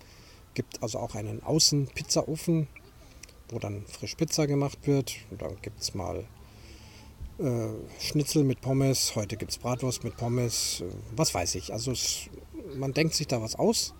Gibt 0.53 0.81
also 0.81 0.99
auch 0.99 1.13
einen 1.15 1.43
Außenpizzaofen, 1.43 2.69
wo 3.49 3.59
dann 3.59 3.85
frisch 3.85 4.15
Pizza 4.15 4.47
gemacht 4.47 4.79
wird. 4.87 5.17
Und 5.29 5.41
dann 5.41 5.61
gibt 5.61 5.81
es 5.81 5.93
mal 5.93 6.25
äh, 7.39 7.69
Schnitzel 7.99 8.43
mit 8.43 8.61
Pommes, 8.61 9.15
heute 9.15 9.37
gibt 9.37 9.51
es 9.51 9.57
Bratwurst 9.57 10.03
mit 10.03 10.17
Pommes, 10.17 10.81
äh, 10.81 10.85
was 11.15 11.33
weiß 11.33 11.55
ich. 11.55 11.71
Also 11.71 11.91
es, 11.91 12.29
man 12.75 12.93
denkt 12.93 13.13
sich 13.13 13.27
da 13.27 13.41
was 13.41 13.55
aus. 13.55 13.93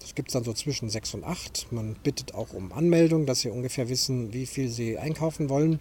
Das 0.00 0.14
gibt 0.16 0.28
es 0.28 0.32
dann 0.32 0.42
so 0.42 0.52
zwischen 0.52 0.90
6 0.90 1.14
und 1.14 1.24
8. 1.24 1.70
Man 1.70 1.94
bittet 1.94 2.34
auch 2.34 2.52
um 2.52 2.72
Anmeldung, 2.72 3.24
dass 3.24 3.40
sie 3.40 3.50
ungefähr 3.50 3.88
wissen, 3.88 4.32
wie 4.32 4.46
viel 4.46 4.68
sie 4.68 4.98
einkaufen 4.98 5.48
wollen, 5.48 5.78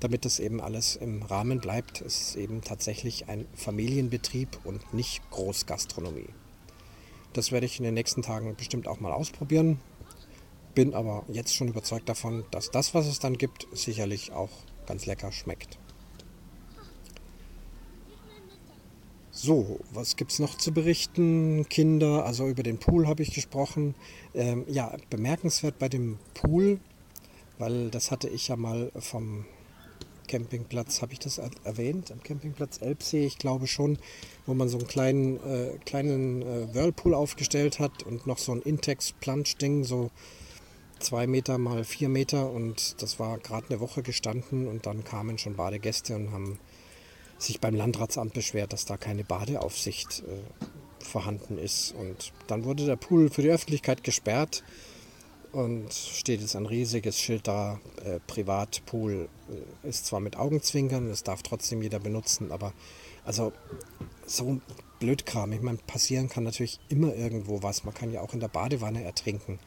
damit 0.00 0.24
das 0.24 0.40
eben 0.40 0.62
alles 0.62 0.96
im 0.96 1.22
Rahmen 1.22 1.60
bleibt. 1.60 2.00
Es 2.00 2.20
ist 2.20 2.36
eben 2.36 2.62
tatsächlich 2.62 3.28
ein 3.28 3.46
Familienbetrieb 3.54 4.58
und 4.64 4.94
nicht 4.94 5.22
Großgastronomie. 5.30 6.30
Das 7.34 7.52
werde 7.52 7.66
ich 7.66 7.78
in 7.78 7.84
den 7.84 7.94
nächsten 7.94 8.22
Tagen 8.22 8.56
bestimmt 8.56 8.88
auch 8.88 9.00
mal 9.00 9.12
ausprobieren. 9.12 9.80
Bin 10.74 10.94
aber 10.94 11.24
jetzt 11.28 11.54
schon 11.54 11.68
überzeugt 11.68 12.08
davon, 12.08 12.44
dass 12.50 12.70
das, 12.70 12.94
was 12.94 13.06
es 13.06 13.18
dann 13.18 13.36
gibt, 13.36 13.66
sicherlich 13.72 14.32
auch 14.32 14.50
ganz 14.86 15.04
lecker 15.04 15.30
schmeckt. 15.30 15.78
So, 19.44 19.80
was 19.92 20.14
gibt 20.14 20.30
es 20.30 20.38
noch 20.38 20.56
zu 20.56 20.70
berichten? 20.70 21.66
Kinder, 21.68 22.24
also 22.24 22.46
über 22.46 22.62
den 22.62 22.78
Pool 22.78 23.08
habe 23.08 23.24
ich 23.24 23.34
gesprochen. 23.34 23.96
Ähm, 24.36 24.64
ja, 24.68 24.96
bemerkenswert 25.10 25.80
bei 25.80 25.88
dem 25.88 26.20
Pool, 26.32 26.78
weil 27.58 27.90
das 27.90 28.12
hatte 28.12 28.28
ich 28.28 28.46
ja 28.46 28.54
mal 28.54 28.92
vom 29.00 29.44
Campingplatz, 30.28 31.02
habe 31.02 31.12
ich 31.12 31.18
das 31.18 31.40
erwähnt? 31.64 32.12
Am 32.12 32.22
Campingplatz 32.22 32.80
Elbsee, 32.82 33.26
ich 33.26 33.36
glaube 33.36 33.66
schon, 33.66 33.98
wo 34.46 34.54
man 34.54 34.68
so 34.68 34.78
einen 34.78 34.86
kleinen, 34.86 35.38
äh, 35.38 35.76
kleinen 35.86 36.42
äh, 36.42 36.72
Whirlpool 36.72 37.12
aufgestellt 37.12 37.80
hat 37.80 38.04
und 38.04 38.28
noch 38.28 38.38
so 38.38 38.52
ein 38.52 38.62
Intex-Plansch-Ding, 38.62 39.82
so 39.82 40.12
zwei 41.00 41.26
Meter 41.26 41.58
mal 41.58 41.82
vier 41.82 42.08
Meter 42.08 42.48
und 42.48 43.02
das 43.02 43.18
war 43.18 43.38
gerade 43.38 43.70
eine 43.70 43.80
Woche 43.80 44.04
gestanden 44.04 44.68
und 44.68 44.86
dann 44.86 45.02
kamen 45.02 45.36
schon 45.36 45.56
Badegäste 45.56 46.14
und 46.14 46.30
haben 46.30 46.60
sich 47.42 47.60
beim 47.60 47.74
Landratsamt 47.74 48.34
beschwert, 48.34 48.72
dass 48.72 48.84
da 48.84 48.96
keine 48.96 49.24
Badeaufsicht 49.24 50.22
äh, 50.26 51.04
vorhanden 51.04 51.58
ist. 51.58 51.94
Und 51.94 52.32
dann 52.46 52.64
wurde 52.64 52.86
der 52.86 52.96
Pool 52.96 53.30
für 53.30 53.42
die 53.42 53.50
Öffentlichkeit 53.50 54.04
gesperrt 54.04 54.62
und 55.52 55.92
steht 55.92 56.40
jetzt 56.40 56.56
ein 56.56 56.66
riesiges 56.66 57.18
Schild 57.20 57.46
da, 57.46 57.78
äh, 58.04 58.20
Privatpool 58.26 59.28
äh, 59.84 59.88
ist 59.88 60.06
zwar 60.06 60.20
mit 60.20 60.36
Augenzwinkern, 60.36 61.10
es 61.10 61.22
darf 61.22 61.42
trotzdem 61.42 61.82
jeder 61.82 62.00
benutzen, 62.00 62.50
aber 62.50 62.72
also 63.24 63.52
so 64.26 64.60
Blödkram. 64.98 65.52
Ich 65.52 65.60
meine, 65.60 65.78
passieren 65.78 66.28
kann 66.28 66.44
natürlich 66.44 66.80
immer 66.88 67.14
irgendwo 67.14 67.62
was. 67.62 67.84
Man 67.84 67.92
kann 67.92 68.12
ja 68.12 68.20
auch 68.20 68.34
in 68.34 68.40
der 68.40 68.48
Badewanne 68.48 69.02
ertrinken. 69.02 69.58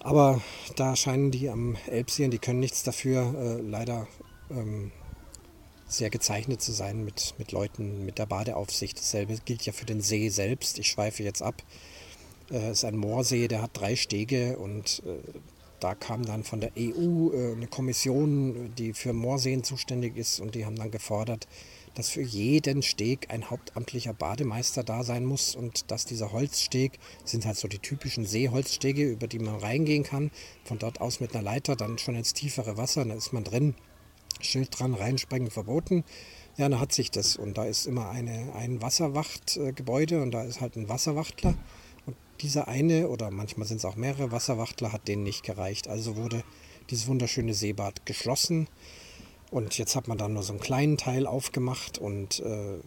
Aber 0.00 0.40
da 0.76 0.96
scheinen 0.96 1.30
die 1.30 1.48
am 1.48 1.76
Elbsee, 1.86 2.28
die 2.28 2.38
können 2.38 2.58
nichts 2.58 2.82
dafür, 2.82 3.34
äh, 3.38 3.60
leider 3.60 4.08
ähm, 4.50 4.90
sehr 5.86 6.10
gezeichnet 6.10 6.62
zu 6.62 6.72
sein 6.72 7.04
mit, 7.04 7.34
mit 7.38 7.52
Leuten 7.52 8.04
mit 8.04 8.18
der 8.18 8.26
Badeaufsicht. 8.26 8.98
Dasselbe 8.98 9.36
gilt 9.44 9.62
ja 9.62 9.72
für 9.72 9.86
den 9.86 10.00
See 10.00 10.28
selbst. 10.28 10.78
Ich 10.78 10.88
schweife 10.88 11.22
jetzt 11.22 11.42
ab. 11.42 11.62
Äh, 12.50 12.70
es 12.70 12.78
ist 12.78 12.84
ein 12.84 12.96
Moorsee, 12.96 13.48
der 13.48 13.62
hat 13.62 13.70
drei 13.74 13.96
Stege 13.96 14.58
und 14.58 15.02
äh, 15.06 15.18
da 15.80 15.94
kam 15.96 16.24
dann 16.24 16.44
von 16.44 16.60
der 16.60 16.72
EU 16.78 17.32
äh, 17.32 17.52
eine 17.52 17.66
Kommission, 17.66 18.72
die 18.76 18.92
für 18.92 19.12
Moorseen 19.12 19.64
zuständig 19.64 20.16
ist 20.16 20.40
und 20.40 20.54
die 20.54 20.64
haben 20.64 20.76
dann 20.76 20.90
gefordert, 20.90 21.48
dass 21.94 22.08
für 22.08 22.22
jeden 22.22 22.82
Steg 22.82 23.30
ein 23.30 23.50
hauptamtlicher 23.50 24.14
Bademeister 24.14 24.84
da 24.84 25.02
sein 25.02 25.24
muss 25.24 25.54
und 25.54 25.90
dass 25.90 26.06
dieser 26.06 26.32
Holzsteg, 26.32 26.98
sind 27.24 27.44
halt 27.44 27.56
so 27.56 27.68
die 27.68 27.80
typischen 27.80 28.24
Seeholzstege, 28.24 29.04
über 29.04 29.26
die 29.26 29.40
man 29.40 29.56
reingehen 29.56 30.04
kann, 30.04 30.30
von 30.64 30.78
dort 30.78 31.00
aus 31.00 31.20
mit 31.20 31.34
einer 31.34 31.42
Leiter 31.42 31.76
dann 31.76 31.98
schon 31.98 32.14
ins 32.14 32.32
tiefere 32.32 32.76
Wasser, 32.76 33.04
da 33.04 33.14
ist 33.14 33.32
man 33.32 33.44
drin 33.44 33.74
Schild 34.42 34.78
dran, 34.78 34.94
reinspringen 34.94 35.50
verboten. 35.50 36.04
Ja, 36.56 36.68
dann 36.68 36.80
hat 36.80 36.92
sich 36.92 37.10
das. 37.10 37.36
Und 37.36 37.56
da 37.58 37.64
ist 37.64 37.86
immer 37.86 38.10
eine, 38.10 38.54
ein 38.54 38.82
Wasserwachtgebäude 38.82 40.20
und 40.20 40.32
da 40.32 40.42
ist 40.42 40.60
halt 40.60 40.76
ein 40.76 40.88
Wasserwachtler. 40.88 41.54
Und 42.06 42.16
dieser 42.40 42.68
eine 42.68 43.08
oder 43.08 43.30
manchmal 43.30 43.66
sind 43.66 43.78
es 43.78 43.84
auch 43.84 43.96
mehrere 43.96 44.32
Wasserwachtler, 44.32 44.92
hat 44.92 45.08
denen 45.08 45.22
nicht 45.22 45.44
gereicht. 45.44 45.88
Also 45.88 46.16
wurde 46.16 46.44
dieses 46.90 47.06
wunderschöne 47.06 47.54
Seebad 47.54 48.04
geschlossen. 48.04 48.68
Und 49.50 49.76
jetzt 49.78 49.96
hat 49.96 50.08
man 50.08 50.18
dann 50.18 50.32
nur 50.34 50.42
so 50.42 50.52
einen 50.52 50.60
kleinen 50.60 50.96
Teil 50.96 51.26
aufgemacht 51.26 51.98
und 51.98 52.40
äh, 52.40 52.78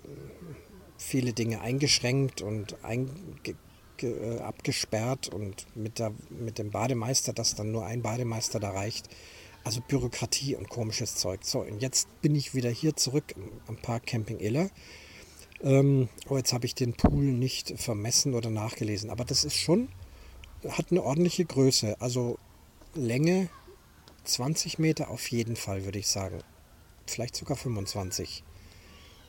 viele 0.98 1.34
Dinge 1.34 1.62
eingeschränkt 1.62 2.41
und 2.41 2.84
einge 2.84 3.12
äh, 4.02 4.39
abgesperrt 4.39 5.30
und 5.30 5.68
mit, 5.76 6.00
der, 6.00 6.12
mit 6.30 6.58
dem 6.58 6.72
Bademeister, 6.72 7.34
dass 7.34 7.56
dann 7.56 7.72
nur 7.72 7.86
ein 7.86 8.02
Bademeister 8.02 8.60
da 8.60 8.72
reicht, 8.72 9.10
also 9.65 9.82
Bürokratie 9.82 10.56
und 10.56 10.69
komisches 10.69 11.15
Zeug. 11.15 11.43
So, 11.43 11.62
und 11.62 11.82
jetzt 11.82 12.08
bin 12.21 12.36
ich 12.36 12.54
wieder 12.54 12.69
hier 12.69 12.95
zurück 12.95 13.36
am 13.67 13.75
Park 13.78 14.06
Camping 14.06 14.39
Iller. 14.39 14.69
Ähm, 15.62 16.08
oh, 16.30 16.38
jetzt 16.38 16.54
habe 16.54 16.67
ich 16.67 16.75
den 16.75 16.93
Pool 16.93 17.25
nicht 17.25 17.73
vermessen 17.80 18.36
oder 18.36 18.51
nachgelesen. 18.51 19.10
Aber 19.10 19.25
das 19.25 19.43
ist 19.43 19.58
schon, 19.58 19.89
hat 20.69 20.91
eine 20.91 21.01
ordentliche 21.01 21.45
Größe. 21.45 21.99
Also 21.99 22.38
Länge 22.93 23.49
20 24.25 24.78
Meter 24.78 25.10
auf 25.10 25.28
jeden 25.32 25.56
Fall, 25.56 25.84
würde 25.84 25.97
ich 25.97 26.08
sagen. 26.08 26.39
Vielleicht 27.08 27.36
sogar 27.36 27.58
25. 27.58 28.43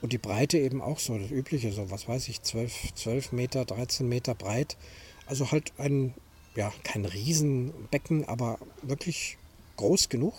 Und 0.03 0.13
die 0.13 0.19
Breite 0.19 0.59
eben 0.59 0.83
auch 0.83 0.99
so, 0.99 1.17
das 1.17 1.31
übliche, 1.31 1.73
so 1.73 1.91
was 1.91 2.09
weiß 2.09 2.29
ich, 2.29 2.43
12, 2.43 2.93
12 2.95 3.33
Meter, 3.33 3.65
13 3.65 4.07
Meter 4.07 4.35
breit. 4.35 4.77
Also 5.25 5.51
halt 5.51 5.73
ein, 5.79 6.13
ja, 6.55 6.71
kein 6.85 7.07
Riesenbecken, 7.07 8.27
aber 8.27 8.59
wirklich 8.83 9.39
groß 9.77 10.09
genug 10.09 10.35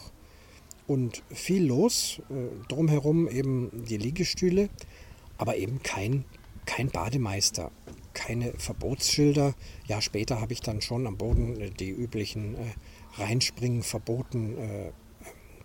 und 0.88 1.24
viel 1.30 1.66
los. 1.66 2.22
Äh, 2.30 2.68
drumherum 2.68 3.28
eben 3.28 3.86
die 3.86 3.98
Liegestühle, 3.98 4.70
aber 5.38 5.58
eben 5.58 5.82
kein, 5.84 6.26
kein 6.66 6.90
Bademeister, 6.90 7.72
keine 8.14 8.54
Verbotsschilder. 8.54 9.54
Ja, 9.88 10.02
später 10.02 10.42
habe 10.42 10.54
ich 10.54 10.62
dann 10.62 10.82
schon 10.82 11.08
am 11.08 11.18
Boden 11.18 11.60
äh, 11.60 11.70
die 11.70 11.90
üblichen 11.90 12.56
äh, 12.56 12.74
Reinspringen 13.18 13.84
verboten. 13.84 14.58
Äh, 14.58 14.92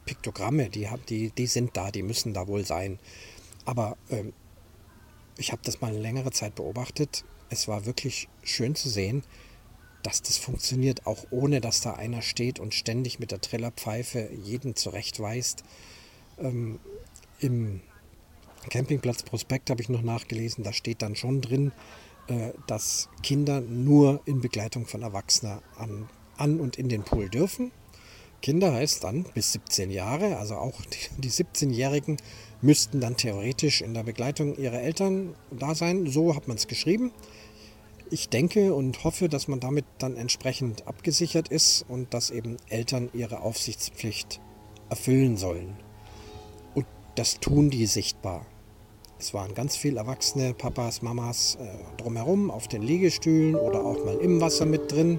Piktogramme, 0.04 0.68
die, 0.68 0.88
die, 1.08 1.30
die 1.30 1.46
sind 1.46 1.76
da, 1.76 1.90
die 1.90 2.02
müssen 2.02 2.34
da 2.34 2.48
wohl 2.48 2.66
sein. 2.66 2.98
Aber 3.64 3.96
ähm, 4.10 4.32
ich 5.36 5.52
habe 5.52 5.62
das 5.64 5.80
mal 5.80 5.88
eine 5.88 6.00
längere 6.00 6.32
Zeit 6.32 6.56
beobachtet. 6.56 7.24
Es 7.50 7.68
war 7.68 7.86
wirklich 7.86 8.28
schön 8.42 8.74
zu 8.74 8.88
sehen, 8.88 9.22
dass 10.02 10.22
das 10.22 10.38
funktioniert, 10.38 11.06
auch 11.06 11.26
ohne 11.30 11.60
dass 11.60 11.80
da 11.80 11.94
einer 11.94 12.22
steht 12.22 12.58
und 12.58 12.74
ständig 12.74 13.18
mit 13.18 13.30
der 13.30 13.40
Trillerpfeife 13.40 14.30
jeden 14.42 14.74
zurechtweist. 14.74 15.64
Ähm, 16.38 16.80
Im 17.38 17.80
Campingplatz 18.70 19.22
Prospekt 19.22 19.70
habe 19.70 19.82
ich 19.82 19.88
noch 19.88 20.02
nachgelesen, 20.02 20.64
da 20.64 20.72
steht 20.72 21.02
dann 21.02 21.16
schon 21.16 21.40
drin, 21.40 21.72
äh, 22.28 22.50
dass 22.66 23.08
Kinder 23.22 23.60
nur 23.60 24.20
in 24.26 24.40
Begleitung 24.40 24.86
von 24.86 25.02
Erwachsenen 25.02 25.60
an, 25.76 26.08
an 26.36 26.60
und 26.60 26.78
in 26.78 26.88
den 26.88 27.02
Pool 27.02 27.28
dürfen. 27.28 27.72
Kinder 28.40 28.72
heißt 28.72 29.04
dann 29.04 29.24
bis 29.34 29.52
17 29.52 29.90
Jahre, 29.90 30.36
also 30.36 30.56
auch 30.56 30.80
die, 30.82 31.20
die 31.20 31.30
17-Jährigen 31.30 32.16
müssten 32.60 33.00
dann 33.00 33.16
theoretisch 33.16 33.82
in 33.82 33.94
der 33.94 34.02
Begleitung 34.02 34.56
ihrer 34.56 34.80
Eltern 34.80 35.34
da 35.50 35.74
sein. 35.74 36.06
So 36.08 36.34
hat 36.34 36.48
man 36.48 36.56
es 36.56 36.66
geschrieben. 36.66 37.12
Ich 38.12 38.28
denke 38.28 38.74
und 38.74 39.04
hoffe, 39.04 39.30
dass 39.30 39.48
man 39.48 39.58
damit 39.58 39.86
dann 39.96 40.18
entsprechend 40.18 40.86
abgesichert 40.86 41.48
ist 41.48 41.86
und 41.88 42.12
dass 42.12 42.28
eben 42.28 42.58
Eltern 42.68 43.08
ihre 43.14 43.40
Aufsichtspflicht 43.40 44.38
erfüllen 44.90 45.38
sollen. 45.38 45.78
Und 46.74 46.84
das 47.14 47.40
tun 47.40 47.70
die 47.70 47.86
sichtbar. 47.86 48.44
Es 49.18 49.32
waren 49.32 49.54
ganz 49.54 49.76
viele 49.76 49.98
erwachsene 49.98 50.52
Papas, 50.52 51.00
Mamas 51.00 51.54
äh, 51.54 51.66
drumherum 51.96 52.50
auf 52.50 52.68
den 52.68 52.82
Liegestühlen 52.82 53.54
oder 53.54 53.82
auch 53.82 54.04
mal 54.04 54.18
im 54.18 54.42
Wasser 54.42 54.66
mit 54.66 54.92
drin. 54.92 55.18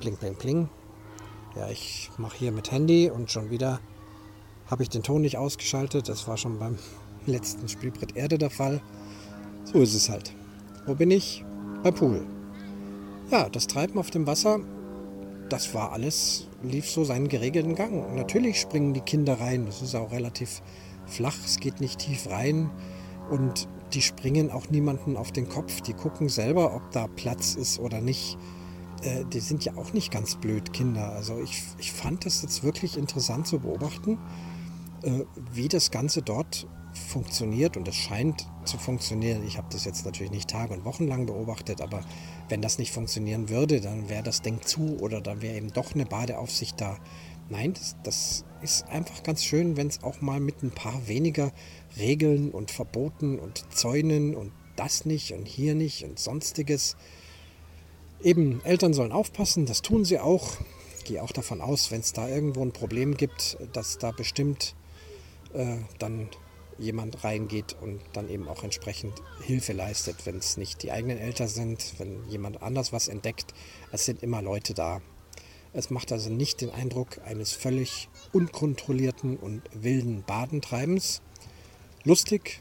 Pling, 0.00 0.16
pling, 0.16 0.36
pling. 0.36 0.68
Ja, 1.54 1.68
ich 1.68 2.10
mache 2.16 2.38
hier 2.38 2.50
mit 2.50 2.72
Handy 2.72 3.10
und 3.10 3.30
schon 3.30 3.50
wieder 3.50 3.78
habe 4.70 4.82
ich 4.82 4.88
den 4.88 5.02
Ton 5.02 5.20
nicht 5.20 5.36
ausgeschaltet. 5.36 6.08
Das 6.08 6.26
war 6.26 6.38
schon 6.38 6.58
beim 6.58 6.78
letzten 7.26 7.68
Spielbrett 7.68 8.16
Erde 8.16 8.38
der 8.38 8.48
Fall. 8.48 8.80
So 9.64 9.82
ist 9.82 9.92
es 9.92 10.08
halt. 10.08 10.34
Wo 10.86 10.94
bin 10.94 11.10
ich? 11.10 11.44
Beim 11.86 11.94
Pool. 11.94 12.26
Ja, 13.30 13.48
das 13.48 13.68
Treiben 13.68 13.96
auf 14.00 14.10
dem 14.10 14.26
Wasser, 14.26 14.58
das 15.48 15.72
war 15.72 15.92
alles, 15.92 16.48
lief 16.60 16.90
so 16.90 17.04
seinen 17.04 17.28
geregelten 17.28 17.76
Gang. 17.76 18.16
Natürlich 18.16 18.60
springen 18.60 18.92
die 18.92 19.02
Kinder 19.02 19.38
rein. 19.38 19.66
Das 19.66 19.82
ist 19.82 19.94
auch 19.94 20.10
relativ 20.10 20.62
flach, 21.04 21.36
es 21.44 21.60
geht 21.60 21.80
nicht 21.80 22.00
tief 22.00 22.28
rein. 22.28 22.70
Und 23.30 23.68
die 23.92 24.02
springen 24.02 24.50
auch 24.50 24.68
niemanden 24.68 25.16
auf 25.16 25.30
den 25.30 25.48
Kopf. 25.48 25.80
Die 25.80 25.92
gucken 25.92 26.28
selber, 26.28 26.74
ob 26.74 26.90
da 26.90 27.06
Platz 27.06 27.54
ist 27.54 27.78
oder 27.78 28.00
nicht. 28.00 28.36
Äh, 29.02 29.24
die 29.26 29.38
sind 29.38 29.64
ja 29.64 29.76
auch 29.76 29.92
nicht 29.92 30.10
ganz 30.10 30.34
blöd, 30.34 30.72
Kinder. 30.72 31.12
Also 31.12 31.38
ich, 31.38 31.62
ich 31.78 31.92
fand 31.92 32.26
das 32.26 32.42
jetzt 32.42 32.64
wirklich 32.64 32.98
interessant 32.98 33.46
zu 33.46 33.60
beobachten, 33.60 34.18
äh, 35.04 35.20
wie 35.52 35.68
das 35.68 35.92
Ganze 35.92 36.22
dort 36.22 36.66
funktioniert. 36.96 37.76
Und 37.76 37.86
es 37.88 37.96
scheint 37.96 38.46
zu 38.64 38.78
funktionieren. 38.78 39.46
Ich 39.46 39.58
habe 39.58 39.68
das 39.70 39.84
jetzt 39.84 40.04
natürlich 40.04 40.32
nicht 40.32 40.50
Tage 40.50 40.74
und 40.74 40.84
Wochen 40.84 41.06
lang 41.06 41.26
beobachtet, 41.26 41.80
aber 41.80 42.02
wenn 42.48 42.62
das 42.62 42.78
nicht 42.78 42.92
funktionieren 42.92 43.48
würde, 43.48 43.80
dann 43.80 44.08
wäre 44.08 44.22
das 44.22 44.42
Ding 44.42 44.62
zu 44.62 44.98
oder 45.00 45.20
dann 45.20 45.42
wäre 45.42 45.56
eben 45.56 45.72
doch 45.72 45.94
eine 45.94 46.06
Badeaufsicht 46.06 46.80
da. 46.80 46.98
Nein, 47.48 47.74
das, 47.74 47.96
das 48.02 48.44
ist 48.62 48.88
einfach 48.88 49.22
ganz 49.22 49.44
schön, 49.44 49.76
wenn 49.76 49.86
es 49.86 50.02
auch 50.02 50.20
mal 50.20 50.40
mit 50.40 50.62
ein 50.62 50.72
paar 50.72 51.06
weniger 51.06 51.52
Regeln 51.96 52.50
und 52.50 52.70
Verboten 52.70 53.38
und 53.38 53.64
Zäunen 53.72 54.34
und 54.34 54.52
das 54.74 55.04
nicht 55.04 55.32
und 55.32 55.46
hier 55.46 55.74
nicht 55.74 56.04
und 56.04 56.18
sonstiges. 56.18 56.96
Eben, 58.22 58.60
Eltern 58.64 58.94
sollen 58.94 59.12
aufpassen, 59.12 59.66
das 59.66 59.82
tun 59.82 60.04
sie 60.04 60.18
auch. 60.18 60.56
Ich 60.98 61.04
gehe 61.04 61.22
auch 61.22 61.32
davon 61.32 61.60
aus, 61.60 61.90
wenn 61.90 62.00
es 62.00 62.12
da 62.12 62.28
irgendwo 62.28 62.62
ein 62.62 62.72
Problem 62.72 63.16
gibt, 63.16 63.58
dass 63.72 63.98
da 63.98 64.10
bestimmt 64.10 64.74
äh, 65.54 65.76
dann 65.98 66.28
jemand 66.78 67.24
reingeht 67.24 67.76
und 67.80 68.00
dann 68.12 68.28
eben 68.28 68.48
auch 68.48 68.62
entsprechend 68.62 69.14
Hilfe 69.42 69.72
leistet, 69.72 70.26
wenn 70.26 70.38
es 70.38 70.56
nicht 70.56 70.82
die 70.82 70.92
eigenen 70.92 71.18
Eltern 71.18 71.48
sind, 71.48 71.94
wenn 71.98 72.28
jemand 72.28 72.62
anders 72.62 72.92
was 72.92 73.08
entdeckt. 73.08 73.54
Es 73.92 74.04
sind 74.04 74.22
immer 74.22 74.42
Leute 74.42 74.74
da. 74.74 75.00
Es 75.72 75.90
macht 75.90 76.10
also 76.12 76.30
nicht 76.30 76.60
den 76.60 76.70
Eindruck 76.70 77.18
eines 77.24 77.52
völlig 77.52 78.08
unkontrollierten 78.32 79.36
und 79.36 79.62
wilden 79.72 80.22
Badentreibens. 80.26 81.20
Lustig, 82.04 82.60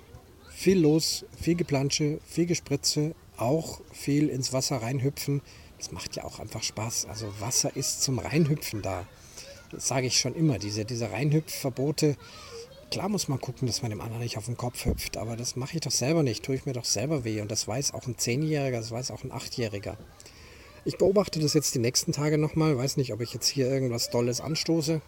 viel 0.50 0.80
los, 0.80 1.26
viel 1.40 1.56
Geplansche, 1.56 2.20
viel 2.26 2.46
Gespritze, 2.46 3.16
auch 3.38 3.82
viel 3.92 4.30
ins 4.30 4.54
Wasser 4.54 4.78
reinhüpfen. 4.78 5.42
Das 5.78 5.92
macht 5.92 6.16
ja 6.16 6.24
auch 6.24 6.40
einfach 6.40 6.64
Spaß. 6.64 7.06
Also 7.06 7.28
Wasser 7.40 7.76
ist 7.76 8.02
zum 8.02 8.20
Reinhüpfen 8.20 8.82
da. 8.82 9.08
Das 9.72 9.88
sage 9.88 10.08
ich 10.08 10.18
schon 10.20 10.36
immer. 10.36 10.60
Diese, 10.60 10.86
diese 10.86 11.12
Reinhüpfverbote, 11.12 12.18
Klar 12.92 13.10
muss 13.10 13.28
man 13.28 13.42
gucken, 13.42 13.68
dass 13.68 13.82
man 13.82 13.92
dem 13.92 14.02
anderen 14.02 14.22
nicht 14.22 14.38
auf 14.38 14.46
den 14.46 14.58
Kopf 14.58 14.86
hüpft, 14.86 15.18
aber 15.18 15.36
das 15.36 15.56
mache 15.56 15.76
ich 15.76 15.82
doch 15.82 15.92
selber 15.92 16.24
nicht, 16.24 16.44
tue 16.44 16.56
ich 16.56 16.66
mir 16.66 16.74
doch 16.74 16.86
selber 16.86 17.24
weh 17.24 17.42
und 17.42 17.52
das 17.52 17.68
weiß 17.68 17.94
auch 17.94 18.08
ein 18.08 18.18
Zehnjähriger, 18.18 18.78
das 18.80 18.92
weiß 18.92 19.12
auch 19.12 19.24
ein 19.24 19.32
Achtjähriger. 19.32 19.98
Ich 20.86 20.98
beobachte 20.98 21.40
das 21.40 21.56
jetzt 21.56 21.74
die 21.74 21.80
nächsten 21.80 22.12
Tage 22.12 22.38
nochmal, 22.38 22.78
weiß 22.78 22.98
nicht, 22.98 23.12
ob 23.12 23.20
ich 23.22 23.34
jetzt 23.34 23.48
hier 23.48 23.68
irgendwas 23.68 24.12
Dolles 24.12 24.40
anstoße. 24.40 25.02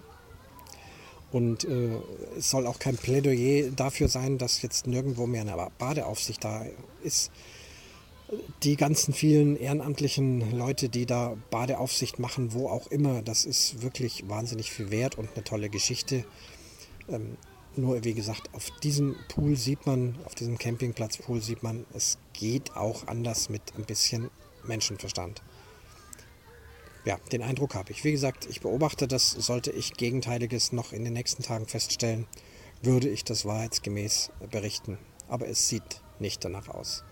Und 1.32 1.66
äh, 1.66 2.00
es 2.38 2.50
soll 2.50 2.66
auch 2.66 2.80
kein 2.80 2.98
Plädoyer 2.98 3.70
dafür 3.72 4.08
sein, 4.08 4.38
dass 4.38 4.62
jetzt 4.62 4.88
nirgendwo 4.88 5.28
mehr 5.28 5.42
eine 5.42 5.70
Badeaufsicht 5.78 6.44
da 6.44 6.66
ist. 7.04 7.32
Die 8.63 8.76
ganzen 8.76 9.13
vielen 9.13 9.56
ehrenamtlichen 9.56 10.58
Leute, 10.58 10.90
die 10.90 11.06
da 11.06 11.38
Badeaufsicht 11.52 12.18
machen, 12.18 12.54
wo 12.54 12.70
auch 12.70 12.88
immer, 12.88 13.22
das 13.22 13.46
ist 13.46 13.82
wirklich 13.82 14.28
wahnsinnig 14.28 14.72
viel 14.72 14.90
wert 14.90 15.18
und 15.18 15.30
eine 15.36 15.44
tolle 15.44 15.70
Geschichte. 15.70 16.26
Ähm, 17.08 17.38
nur 17.78 18.04
wie 18.04 18.13
gesagt, 18.13 18.54
auf 18.54 18.72
diesem 18.80 19.16
Pool 19.28 19.56
sieht 19.56 19.86
man, 19.86 20.16
auf 20.26 20.36
diesem 20.36 20.58
Campingplatzpool 20.58 21.42
sieht 21.42 21.63
man, 21.63 21.86
es 21.94 22.18
geht 22.34 22.76
auch 22.76 23.08
anders 23.08 23.50
mit 23.50 23.62
ein 23.78 23.86
bisschen 23.86 24.30
Menschenverstand. 24.63 25.42
Ja, 27.06 27.18
den 27.32 27.42
Eindruck 27.42 27.76
habe 27.76 27.92
ich. 27.92 28.04
Wie 28.04 28.12
gesagt, 28.12 28.48
ich 28.50 28.62
beobachte 28.62 29.08
das, 29.08 29.32
sollte 29.32 29.72
ich 29.72 29.94
Gegenteiliges 29.94 30.74
noch 30.74 30.92
in 30.92 31.04
den 31.04 31.13
nächsten 31.13 31.44
Tagen 31.44 31.66
feststellen, 31.66 32.28
würde 32.82 33.08
ich 33.08 33.24
das 33.24 33.46
wahrheitsgemäß 33.46 34.32
berichten. 34.52 34.98
Aber 35.30 35.48
es 35.48 35.70
sieht 35.70 36.02
nicht 36.20 36.44
danach 36.44 36.68
aus. 36.68 37.04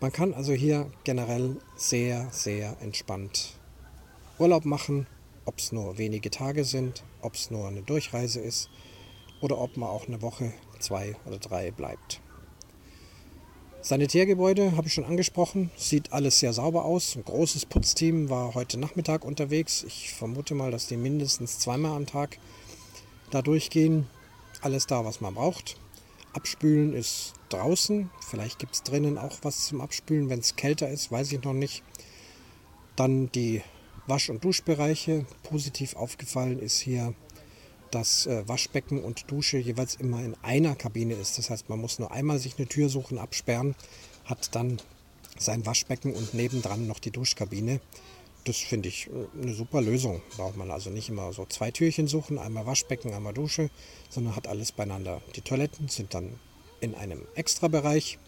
Man 0.00 0.12
kann 0.12 0.34
also 0.34 0.52
hier 0.52 0.90
generell 1.02 1.56
sehr, 1.76 2.28
sehr 2.30 2.76
entspannt 2.80 3.58
Urlaub 4.38 4.64
machen, 4.64 5.08
ob 5.44 5.58
es 5.58 5.72
nur 5.72 5.98
wenige 5.98 6.30
Tage 6.30 6.64
sind, 6.64 7.02
ob 7.20 7.34
es 7.34 7.50
nur 7.50 7.66
eine 7.66 7.82
Durchreise 7.82 8.38
ist 8.38 8.70
oder 9.40 9.58
ob 9.58 9.76
man 9.76 9.88
auch 9.88 10.06
eine 10.06 10.22
Woche, 10.22 10.52
zwei 10.78 11.16
oder 11.26 11.38
drei 11.38 11.70
bleibt. 11.70 12.20
Sanitärgebäude 13.80 14.76
habe 14.76 14.88
ich 14.88 14.94
schon 14.94 15.04
angesprochen, 15.04 15.70
sieht 15.76 16.12
alles 16.12 16.40
sehr 16.40 16.52
sauber 16.52 16.84
aus. 16.84 17.14
Ein 17.16 17.24
großes 17.24 17.66
Putzteam 17.66 18.28
war 18.28 18.54
heute 18.54 18.76
Nachmittag 18.76 19.24
unterwegs. 19.24 19.84
Ich 19.84 20.12
vermute 20.12 20.54
mal, 20.54 20.70
dass 20.70 20.88
die 20.88 20.96
mindestens 20.96 21.58
zweimal 21.60 21.92
am 21.92 22.06
Tag 22.06 22.38
da 23.30 23.40
durchgehen. 23.40 24.06
Alles 24.60 24.86
da, 24.86 25.04
was 25.04 25.20
man 25.20 25.34
braucht. 25.34 25.76
Abspülen 26.32 26.92
ist 26.92 27.34
draußen. 27.48 28.10
Vielleicht 28.20 28.58
gibt 28.58 28.74
es 28.74 28.82
drinnen 28.82 29.16
auch 29.16 29.38
was 29.42 29.66
zum 29.66 29.80
Abspülen, 29.80 30.28
wenn 30.28 30.40
es 30.40 30.56
kälter 30.56 30.88
ist, 30.88 31.10
weiß 31.10 31.32
ich 31.32 31.42
noch 31.42 31.54
nicht. 31.54 31.82
Dann 32.96 33.30
die 33.32 33.62
Wasch- 34.08 34.28
und 34.28 34.44
Duschbereiche. 34.44 35.24
Positiv 35.44 35.94
aufgefallen 35.94 36.58
ist 36.58 36.78
hier 36.78 37.14
dass 37.90 38.26
äh, 38.26 38.46
Waschbecken 38.46 39.02
und 39.02 39.30
Dusche 39.30 39.58
jeweils 39.58 39.94
immer 39.94 40.22
in 40.22 40.36
einer 40.42 40.74
Kabine 40.74 41.14
ist. 41.14 41.38
Das 41.38 41.50
heißt, 41.50 41.68
man 41.68 41.80
muss 41.80 41.98
nur 41.98 42.12
einmal 42.12 42.38
sich 42.38 42.58
eine 42.58 42.68
Tür 42.68 42.88
suchen, 42.88 43.18
absperren, 43.18 43.74
hat 44.24 44.54
dann 44.54 44.80
sein 45.38 45.64
Waschbecken 45.66 46.14
und 46.14 46.34
nebendran 46.34 46.86
noch 46.86 46.98
die 46.98 47.10
Duschkabine. 47.10 47.80
Das 48.44 48.56
finde 48.56 48.88
ich 48.88 49.08
äh, 49.08 49.42
eine 49.42 49.54
super 49.54 49.80
Lösung. 49.80 50.22
Braucht 50.36 50.56
man 50.56 50.70
also 50.70 50.90
nicht 50.90 51.08
immer 51.08 51.32
so 51.32 51.46
zwei 51.46 51.70
Türchen 51.70 52.08
suchen, 52.08 52.38
einmal 52.38 52.66
Waschbecken, 52.66 53.12
einmal 53.12 53.34
Dusche, 53.34 53.70
sondern 54.08 54.36
hat 54.36 54.46
alles 54.46 54.72
beieinander. 54.72 55.20
Die 55.36 55.42
Toiletten 55.42 55.88
sind 55.88 56.14
dann 56.14 56.38
in 56.80 56.94
einem 56.94 57.22
Extrabereich. 57.34 58.18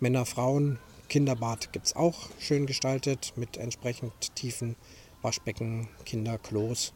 Männer, 0.00 0.26
Frauen, 0.26 0.78
Kinderbad 1.08 1.72
gibt 1.72 1.86
es 1.86 1.96
auch 1.96 2.28
schön 2.40 2.66
gestaltet 2.66 3.34
mit 3.36 3.56
entsprechend 3.56 4.34
tiefen 4.34 4.74
Waschbecken, 5.22 5.88
Kinderklos 6.04 6.92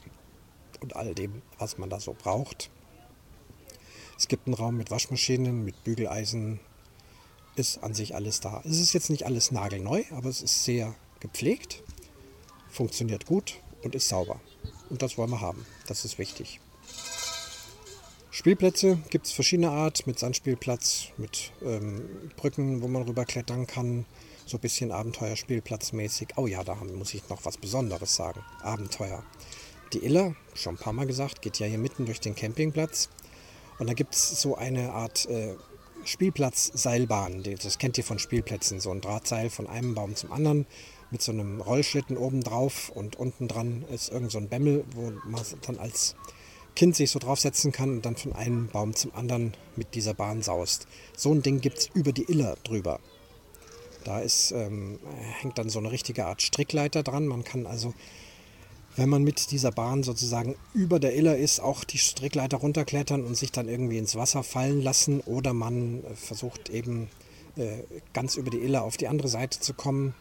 und 0.80 0.96
all 0.96 1.14
dem, 1.14 1.42
was 1.58 1.78
man 1.78 1.90
da 1.90 2.00
so 2.00 2.14
braucht. 2.14 2.70
Es 4.18 4.28
gibt 4.28 4.46
einen 4.46 4.54
Raum 4.54 4.76
mit 4.76 4.90
Waschmaschinen, 4.90 5.64
mit 5.64 5.84
Bügeleisen, 5.84 6.60
ist 7.56 7.82
an 7.82 7.94
sich 7.94 8.14
alles 8.14 8.40
da. 8.40 8.62
Es 8.64 8.78
ist 8.78 8.92
jetzt 8.92 9.10
nicht 9.10 9.26
alles 9.26 9.50
nagelneu, 9.50 10.02
aber 10.10 10.28
es 10.28 10.42
ist 10.42 10.64
sehr 10.64 10.94
gepflegt, 11.20 11.82
funktioniert 12.68 13.26
gut 13.26 13.60
und 13.82 13.94
ist 13.94 14.08
sauber. 14.08 14.40
Und 14.90 15.02
das 15.02 15.18
wollen 15.18 15.30
wir 15.30 15.40
haben. 15.40 15.66
Das 15.86 16.04
ist 16.04 16.18
wichtig. 16.18 16.60
Spielplätze 18.30 18.98
gibt 19.10 19.26
es 19.26 19.32
verschiedene 19.32 19.70
Art, 19.70 20.06
mit 20.06 20.18
Sandspielplatz, 20.18 21.08
mit 21.16 21.52
ähm, 21.60 22.30
Brücken, 22.36 22.82
wo 22.82 22.88
man 22.88 23.02
rüberklettern 23.02 23.66
kann, 23.66 24.06
so 24.46 24.56
ein 24.58 24.60
bisschen 24.60 24.92
Abenteuerspielplatzmäßig. 24.92 26.28
Oh 26.36 26.46
ja, 26.46 26.62
da 26.62 26.76
muss 26.76 27.14
ich 27.14 27.28
noch 27.28 27.44
was 27.44 27.56
Besonderes 27.56 28.14
sagen. 28.14 28.40
Abenteuer. 28.62 29.24
Die 29.92 30.04
Iller, 30.04 30.34
schon 30.54 30.74
ein 30.74 30.78
paar 30.78 30.92
Mal 30.92 31.06
gesagt, 31.06 31.42
geht 31.42 31.58
ja 31.58 31.66
hier 31.66 31.78
mitten 31.78 32.06
durch 32.06 32.20
den 32.20 32.34
Campingplatz. 32.34 33.08
Und 33.78 33.88
da 33.88 33.94
gibt 33.94 34.14
es 34.14 34.40
so 34.40 34.56
eine 34.56 34.92
Art 34.92 35.26
äh, 35.26 35.54
Spielplatz-Seilbahn. 36.04 37.42
Das 37.62 37.78
kennt 37.78 37.96
ihr 37.98 38.04
von 38.04 38.18
Spielplätzen. 38.18 38.80
So 38.80 38.90
ein 38.90 39.00
Drahtseil 39.00 39.50
von 39.50 39.66
einem 39.66 39.94
Baum 39.94 40.14
zum 40.14 40.32
anderen 40.32 40.66
mit 41.10 41.22
so 41.22 41.32
einem 41.32 41.60
Rollschlitten 41.60 42.16
oben 42.16 42.42
drauf 42.42 42.90
und 42.94 43.16
unten 43.16 43.48
dran 43.48 43.84
ist 43.90 44.10
irgend 44.10 44.30
so 44.30 44.38
ein 44.38 44.48
Bämmel, 44.48 44.84
wo 44.94 45.12
man 45.24 45.42
dann 45.62 45.78
als 45.78 46.14
Kind 46.76 46.94
sich 46.94 47.10
so 47.10 47.18
draufsetzen 47.18 47.72
kann 47.72 47.90
und 47.90 48.06
dann 48.06 48.16
von 48.16 48.32
einem 48.34 48.68
Baum 48.68 48.94
zum 48.94 49.14
anderen 49.14 49.54
mit 49.74 49.94
dieser 49.94 50.14
Bahn 50.14 50.42
saust. 50.42 50.86
So 51.16 51.32
ein 51.32 51.42
Ding 51.42 51.60
gibt 51.60 51.78
es 51.78 51.90
über 51.94 52.12
die 52.12 52.30
Iller 52.30 52.56
drüber. 52.62 53.00
Da 54.04 54.20
ist, 54.20 54.52
ähm, 54.52 55.00
hängt 55.40 55.58
dann 55.58 55.70
so 55.70 55.78
eine 55.78 55.90
richtige 55.90 56.26
Art 56.26 56.40
Strickleiter 56.40 57.02
dran. 57.02 57.26
Man 57.26 57.42
kann 57.42 57.66
also, 57.66 57.94
wenn 58.96 59.08
man 59.08 59.22
mit 59.22 59.50
dieser 59.52 59.70
Bahn 59.70 60.02
sozusagen 60.02 60.56
über 60.74 60.98
der 60.98 61.14
Iller 61.14 61.36
ist, 61.36 61.60
auch 61.60 61.84
die 61.84 61.98
Strickleiter 61.98 62.56
runterklettern 62.56 63.24
und 63.24 63.36
sich 63.36 63.52
dann 63.52 63.68
irgendwie 63.68 63.98
ins 63.98 64.16
Wasser 64.16 64.42
fallen 64.42 64.82
lassen. 64.82 65.20
Oder 65.20 65.52
man 65.52 66.04
äh, 66.04 66.14
versucht 66.14 66.68
eben 66.68 67.08
äh, 67.56 67.82
ganz 68.12 68.36
über 68.36 68.50
die 68.50 68.58
Iller 68.58 68.82
auf 68.82 68.96
die 68.96 69.08
andere 69.08 69.28
Seite 69.28 69.60
zu 69.60 69.74
kommen. 69.74 70.14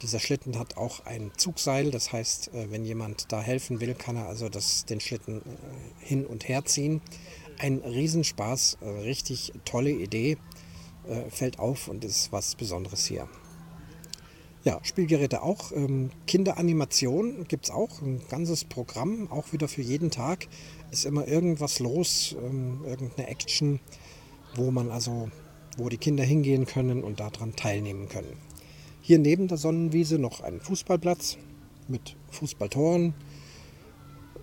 Dieser 0.00 0.18
Schlitten 0.18 0.58
hat 0.58 0.76
auch 0.76 1.04
ein 1.04 1.30
Zugseil, 1.36 1.90
das 1.90 2.12
heißt, 2.12 2.54
äh, 2.54 2.70
wenn 2.70 2.84
jemand 2.84 3.30
da 3.30 3.40
helfen 3.40 3.80
will, 3.80 3.94
kann 3.94 4.16
er 4.16 4.28
also 4.28 4.48
das, 4.48 4.86
den 4.86 5.00
Schlitten 5.00 5.42
hin 5.98 6.24
und 6.24 6.48
her 6.48 6.64
ziehen. 6.64 7.02
Ein 7.58 7.78
Riesenspaß, 7.78 8.78
richtig 9.04 9.52
tolle 9.64 9.90
Idee, 9.90 10.38
fällt 11.28 11.58
auf 11.58 11.86
und 11.86 12.04
ist 12.04 12.32
was 12.32 12.54
Besonderes 12.54 13.04
hier. 13.04 13.28
Ja, 14.64 14.78
Spielgeräte 14.84 15.42
auch. 15.42 15.72
Ähm, 15.72 16.10
Kinderanimation 16.28 17.46
gibt 17.48 17.64
es 17.64 17.70
auch, 17.72 18.00
ein 18.00 18.22
ganzes 18.28 18.64
Programm, 18.64 19.28
auch 19.30 19.52
wieder 19.52 19.66
für 19.66 19.82
jeden 19.82 20.12
Tag. 20.12 20.46
Ist 20.92 21.04
immer 21.04 21.26
irgendwas 21.26 21.80
los, 21.80 22.36
ähm, 22.40 22.84
irgendeine 22.86 23.28
Action, 23.28 23.80
wo 24.54 24.70
man 24.70 24.92
also, 24.92 25.30
wo 25.76 25.88
die 25.88 25.96
Kinder 25.96 26.22
hingehen 26.22 26.66
können 26.66 27.02
und 27.02 27.18
daran 27.18 27.56
teilnehmen 27.56 28.08
können. 28.08 28.36
Hier 29.00 29.18
neben 29.18 29.48
der 29.48 29.58
Sonnenwiese 29.58 30.20
noch 30.20 30.40
ein 30.40 30.60
Fußballplatz 30.60 31.38
mit 31.88 32.14
Fußballtoren. 32.30 33.14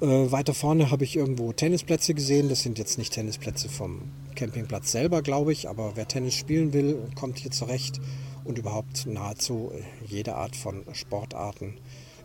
Äh, 0.01 0.05
weiter 0.05 0.53
vorne 0.53 0.91
habe 0.91 1.05
ich 1.05 1.15
irgendwo 1.15 1.53
Tennisplätze 1.53 2.13
gesehen. 2.13 2.49
Das 2.49 2.61
sind 2.61 2.77
jetzt 2.77 2.97
nicht 2.97 3.13
Tennisplätze 3.13 3.69
vom 3.69 4.11
Campingplatz 4.35 4.91
selber, 4.91 5.21
glaube 5.21 5.53
ich, 5.53 5.69
aber 5.69 5.93
wer 5.95 6.09
Tennis 6.09 6.33
spielen 6.33 6.73
will, 6.73 7.07
kommt 7.15 7.39
hier 7.39 7.51
zurecht 7.51 8.01
und 8.49 8.57
überhaupt 8.57 9.05
nahezu 9.05 9.71
jede 10.07 10.35
Art 10.35 10.55
von 10.55 10.83
Sportarten. 10.93 11.77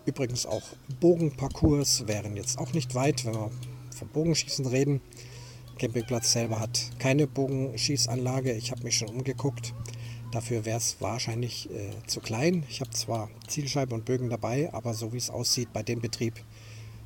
Übrigens 0.07 0.47
auch 0.47 0.63
Bogenparcours 0.99 2.09
wären 2.09 2.35
jetzt 2.35 2.59
auch 2.59 2.73
nicht 2.73 2.95
weit, 2.95 3.27
wenn 3.27 3.35
wir 3.35 3.51
vom 3.95 4.09
Bogenschießen 4.09 4.65
reden. 4.67 5.03
Campingplatz 5.79 6.33
selber 6.33 6.61
hat 6.61 6.81
keine 6.99 7.27
Bogenschießanlage. 7.27 8.55
Ich 8.55 8.71
habe 8.71 8.85
mich 8.85 8.97
schon 8.97 9.11
umgeguckt. 9.11 9.75
Dafür 10.33 10.65
wäre 10.65 10.79
es 10.79 10.97
wahrscheinlich 11.01 11.69
äh, 11.71 11.91
zu 12.07 12.21
klein. 12.21 12.65
Ich 12.71 12.81
habe 12.81 12.91
zwar 12.91 13.29
Zielscheibe 13.47 13.95
und 13.95 14.07
Bögen 14.07 14.31
dabei, 14.31 14.73
aber 14.73 14.95
so 14.95 15.13
wie 15.13 15.19
es 15.19 15.29
aussieht 15.29 15.75
bei 15.75 15.83
dem 15.83 16.01
Betrieb, 16.01 16.43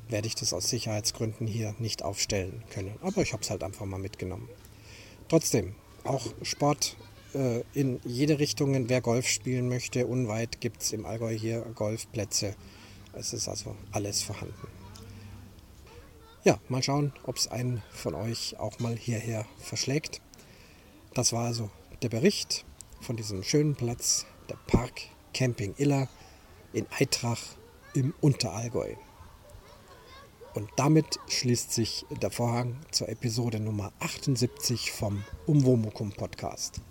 werde 0.07 0.27
ich 0.27 0.35
das 0.35 0.53
aus 0.53 0.69
Sicherheitsgründen 0.69 1.45
hier 1.45 1.75
nicht 1.77 2.03
aufstellen 2.03 2.63
können. 2.69 2.95
Aber 3.01 3.21
ich 3.21 3.33
habe 3.33 3.43
es 3.43 3.49
halt 3.49 3.63
einfach 3.63 3.85
mal 3.85 3.99
mitgenommen. 3.99 4.47
Trotzdem, 5.27 5.75
auch 6.05 6.25
Sport 6.41 6.95
äh, 7.33 7.63
in 7.73 7.99
jede 8.03 8.39
Richtung. 8.39 8.89
Wer 8.89 9.01
Golf 9.01 9.27
spielen 9.27 9.69
möchte, 9.69 10.07
unweit 10.07 10.61
gibt 10.61 10.81
es 10.81 10.93
im 10.93 11.05
Allgäu 11.05 11.37
hier 11.37 11.61
Golfplätze. 11.75 12.55
Es 13.13 13.33
ist 13.33 13.47
also 13.47 13.75
alles 13.91 14.21
vorhanden. 14.21 14.67
Ja, 16.43 16.59
mal 16.69 16.81
schauen, 16.81 17.13
ob 17.23 17.37
es 17.37 17.47
einen 17.47 17.83
von 17.91 18.15
euch 18.15 18.57
auch 18.59 18.79
mal 18.79 18.95
hierher 18.95 19.45
verschlägt. 19.59 20.21
Das 21.13 21.33
war 21.33 21.45
also 21.45 21.69
der 22.01 22.09
Bericht 22.09 22.65
von 23.01 23.17
diesem 23.17 23.43
schönen 23.43 23.75
Platz, 23.75 24.25
der 24.49 24.57
Park 24.67 25.01
Camping 25.33 25.75
Iller 25.77 26.07
in 26.73 26.85
Eitrach 26.97 27.41
im 27.93 28.13
Unterallgäu. 28.21 28.95
Und 30.53 30.69
damit 30.77 31.19
schließt 31.27 31.71
sich 31.71 32.05
der 32.21 32.31
Vorhang 32.31 32.77
zur 32.91 33.09
Episode 33.09 33.59
Nummer 33.59 33.91
78 33.99 34.91
vom 34.91 35.23
Umwomukum 35.45 36.11
Podcast. 36.11 36.81